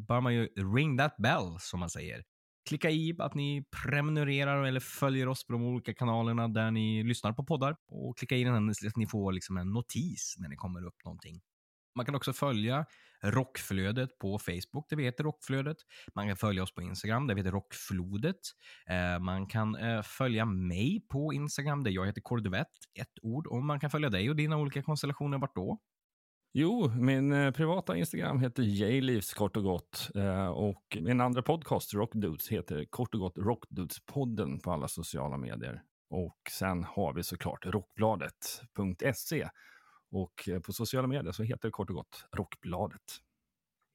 bör 0.09 0.21
man 0.21 0.35
ju 0.35 0.47
ring 0.77 0.99
that 0.99 1.17
bell, 1.17 1.57
som 1.61 1.81
man 1.81 1.91
säger. 1.91 2.25
Klicka 2.69 2.91
i 2.91 3.17
att 3.19 3.35
ni 3.35 3.65
prenumererar 3.83 4.65
eller 4.65 4.81
följer 4.81 5.29
oss 5.29 5.47
på 5.47 5.53
de 5.53 5.63
olika 5.63 5.95
kanalerna 5.95 6.49
där 6.49 6.71
ni 6.71 7.03
lyssnar 7.03 7.33
på 7.33 7.45
poddar. 7.45 7.77
Och 7.89 8.19
klicka 8.19 8.37
i 8.37 8.45
den 8.45 8.67
här 8.67 8.73
så 8.73 8.89
att 8.89 8.97
ni 8.97 9.07
får 9.07 9.33
liksom 9.33 9.57
en 9.57 9.73
notis 9.73 10.35
när 10.39 10.49
det 10.49 10.57
kommer 10.57 10.87
upp 10.87 11.05
någonting. 11.05 11.41
Man 11.97 12.07
kan 12.07 12.15
också 12.15 12.33
följa 12.33 12.87
Rockflödet 13.23 14.19
på 14.19 14.39
Facebook, 14.39 14.89
där 14.89 14.97
vi 14.97 15.05
heter 15.05 15.25
Rockflödet. 15.25 15.77
Man 16.15 16.27
kan 16.27 16.37
följa 16.37 16.63
oss 16.63 16.75
på 16.75 16.83
Instagram, 16.83 17.27
där 17.27 17.35
vi 17.35 17.41
heter 17.41 17.53
Rockflodet. 17.53 18.41
Eh, 18.87 19.19
man 19.19 19.47
kan 19.47 19.75
eh, 19.75 20.03
följa 20.03 20.45
mig 20.45 21.07
på 21.09 21.33
Instagram, 21.33 21.85
där 21.85 21.91
jag 21.91 22.07
heter 22.07 22.21
Kordovett, 22.21 22.67
ett 23.01 23.19
ord. 23.23 23.47
Och 23.47 23.63
man 23.63 23.81
kan 23.81 23.91
följa 23.91 24.11
dig 24.11 24.31
och 24.31 24.37
dina 24.37 24.57
olika 24.57 24.83
konstellationer, 24.83 25.39
vart 25.39 25.55
då? 25.55 25.79
Jo, 26.53 26.89
min 26.89 27.33
eh, 27.33 27.51
privata 27.51 27.97
Instagram 27.97 28.41
heter 28.41 28.63
J-Livs 28.63 29.35
kort 29.35 29.57
och 29.57 29.63
gott. 29.63 30.11
Och 30.55 30.97
min 31.01 31.21
andra 31.21 31.43
podcast, 31.43 31.95
Rockdudes, 31.95 32.49
heter 32.49 32.85
kort 32.91 33.15
och 33.15 33.21
gott 33.21 33.39
Rockdudespodden 33.39 34.61
på 34.61 34.73
alla 34.73 34.89
sociala 34.89 35.37
medier. 35.37 35.83
Och 36.11 36.39
sen 36.51 36.85
har 36.85 37.15
vi 37.15 37.23
såklart 37.23 37.67
rockbladet.se. 37.67 39.49
Och 40.11 40.49
eh, 40.49 40.61
på 40.61 40.73
sociala 40.73 41.09
medier 41.09 41.33
så 41.33 41.43
heter 41.43 41.69
det 41.69 41.73
kort 41.73 41.91
och 41.91 41.97
gott 41.97 42.25
Rockbladet. 42.33 43.21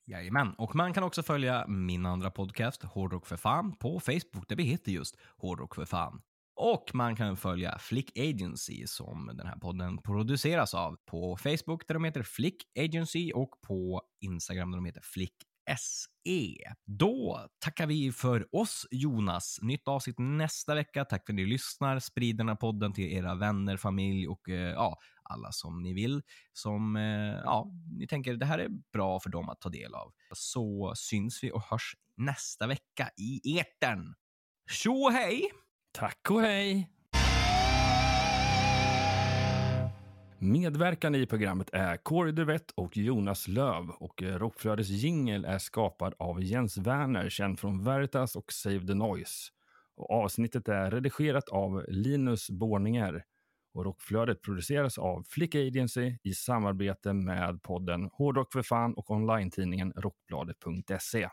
Jajamän, 0.06 0.54
och 0.54 0.76
man 0.76 0.93
kan 0.93 1.04
också 1.04 1.24
följa 1.24 1.67
min 1.67 2.06
andra 2.06 2.32
podcast, 2.32 2.84
Hårdrock 2.84 3.26
för 3.26 3.38
fan, 3.38 3.78
på 3.78 4.00
Facebook, 4.00 4.47
där 4.47 4.56
vi 4.56 4.63
heter 4.63 4.91
just 4.91 5.17
Hårdrock 5.38 5.76
för 5.76 5.86
fan. 5.86 6.21
Och 6.56 6.91
man 6.93 7.15
kan 7.15 7.38
följa 7.38 7.78
Flick 7.80 8.17
Agency 8.17 8.88
som 8.88 9.32
den 9.34 9.47
här 9.47 9.56
podden 9.56 9.97
produceras 10.02 10.74
av 10.74 10.97
på 11.06 11.38
Facebook 11.38 11.88
där 11.88 11.93
de 11.93 12.04
heter 12.04 12.24
Flick 12.24 12.63
Agency 12.80 13.32
och 13.32 13.62
på 13.67 14.02
Instagram 14.21 14.71
där 14.71 14.78
de 14.78 14.86
heter 14.86 15.02
Flick 15.02 15.36
SE. 15.78 16.56
Då 16.86 17.47
tackar 17.60 17.88
vi 17.88 18.12
för 18.12 18.56
oss 18.56 18.88
Jonas. 18.91 19.60
Nytt 19.62 19.88
avsnitt 19.88 20.19
nästa 20.19 20.76
vecka. 20.76 21.06
Tack 21.06 21.26
för 21.26 21.34
att 21.34 21.38
ni 21.38 21.45
lyssnar. 21.45 22.00
Sprid 22.00 22.38
den 22.38 22.47
här 22.47 22.56
podden 22.56 22.93
till 22.93 23.13
era 23.13 23.36
vänner, 23.36 23.78
familj 23.78 24.28
och 24.28 24.50
eh, 24.50 24.71
ja, 24.71 24.97
alla 25.32 25.52
som 25.52 25.84
ni 25.84 25.94
vill. 25.94 26.22
Som 26.54 26.96
eh, 26.96 27.41
ja, 27.44 27.72
ni 27.98 28.08
tänker 28.08 28.34
det 28.34 28.46
här 28.46 28.60
är 28.60 28.70
bra 28.94 29.20
för 29.20 29.30
dem 29.30 29.50
att 29.50 29.62
ta 29.62 29.70
del 29.70 29.96
av. 29.96 30.13
Så 30.34 30.94
syns 30.96 31.44
vi 31.44 31.52
och 31.52 31.63
hörs 31.63 31.96
nästa 32.15 32.67
vecka 32.67 33.10
i 33.17 33.60
etern. 33.60 34.13
Tjo 34.70 35.10
hej! 35.10 35.52
Tack 35.91 36.28
och 36.30 36.41
hej! 36.41 36.89
Medverkande 40.44 41.20
i 41.20 41.26
programmet 41.26 41.70
är 41.74 41.98
Kåre 41.98 42.32
Duvett 42.32 42.72
och 42.76 42.98
Jonas 42.98 43.48
Löv 43.48 43.89
och 43.89 44.24
eh, 44.24 44.39
Rockflödets 44.39 44.89
jingel 44.89 45.46
är 45.46 45.58
skapad 45.58 46.13
av 46.20 46.44
Jens 46.44 46.78
Werner, 46.78 47.30
känd 47.30 47.60
från 47.60 47.84
Veritas 47.84 48.36
och 48.36 48.54
Save 48.54 48.88
the 48.88 48.94
Noise. 48.94 49.52
Och 49.96 50.12
avsnittet 50.12 50.67
är 50.67 50.91
redigerat 50.91 51.50
av 51.50 51.86
Linus 51.88 52.50
Borninger 52.50 53.24
och 53.74 53.86
Rockflödet 53.86 54.42
produceras 54.42 54.98
av 54.98 55.24
Flick 55.30 55.56
Agency 55.56 56.18
i 56.24 56.34
samarbete 56.34 57.14
med 57.14 57.64
podden 57.64 58.10
Hårdrock 58.14 58.54
för 58.54 58.62
fan 58.62 58.94
och 58.94 59.12
online-tidningen 59.12 59.94
Rockbladet.se. 59.96 61.30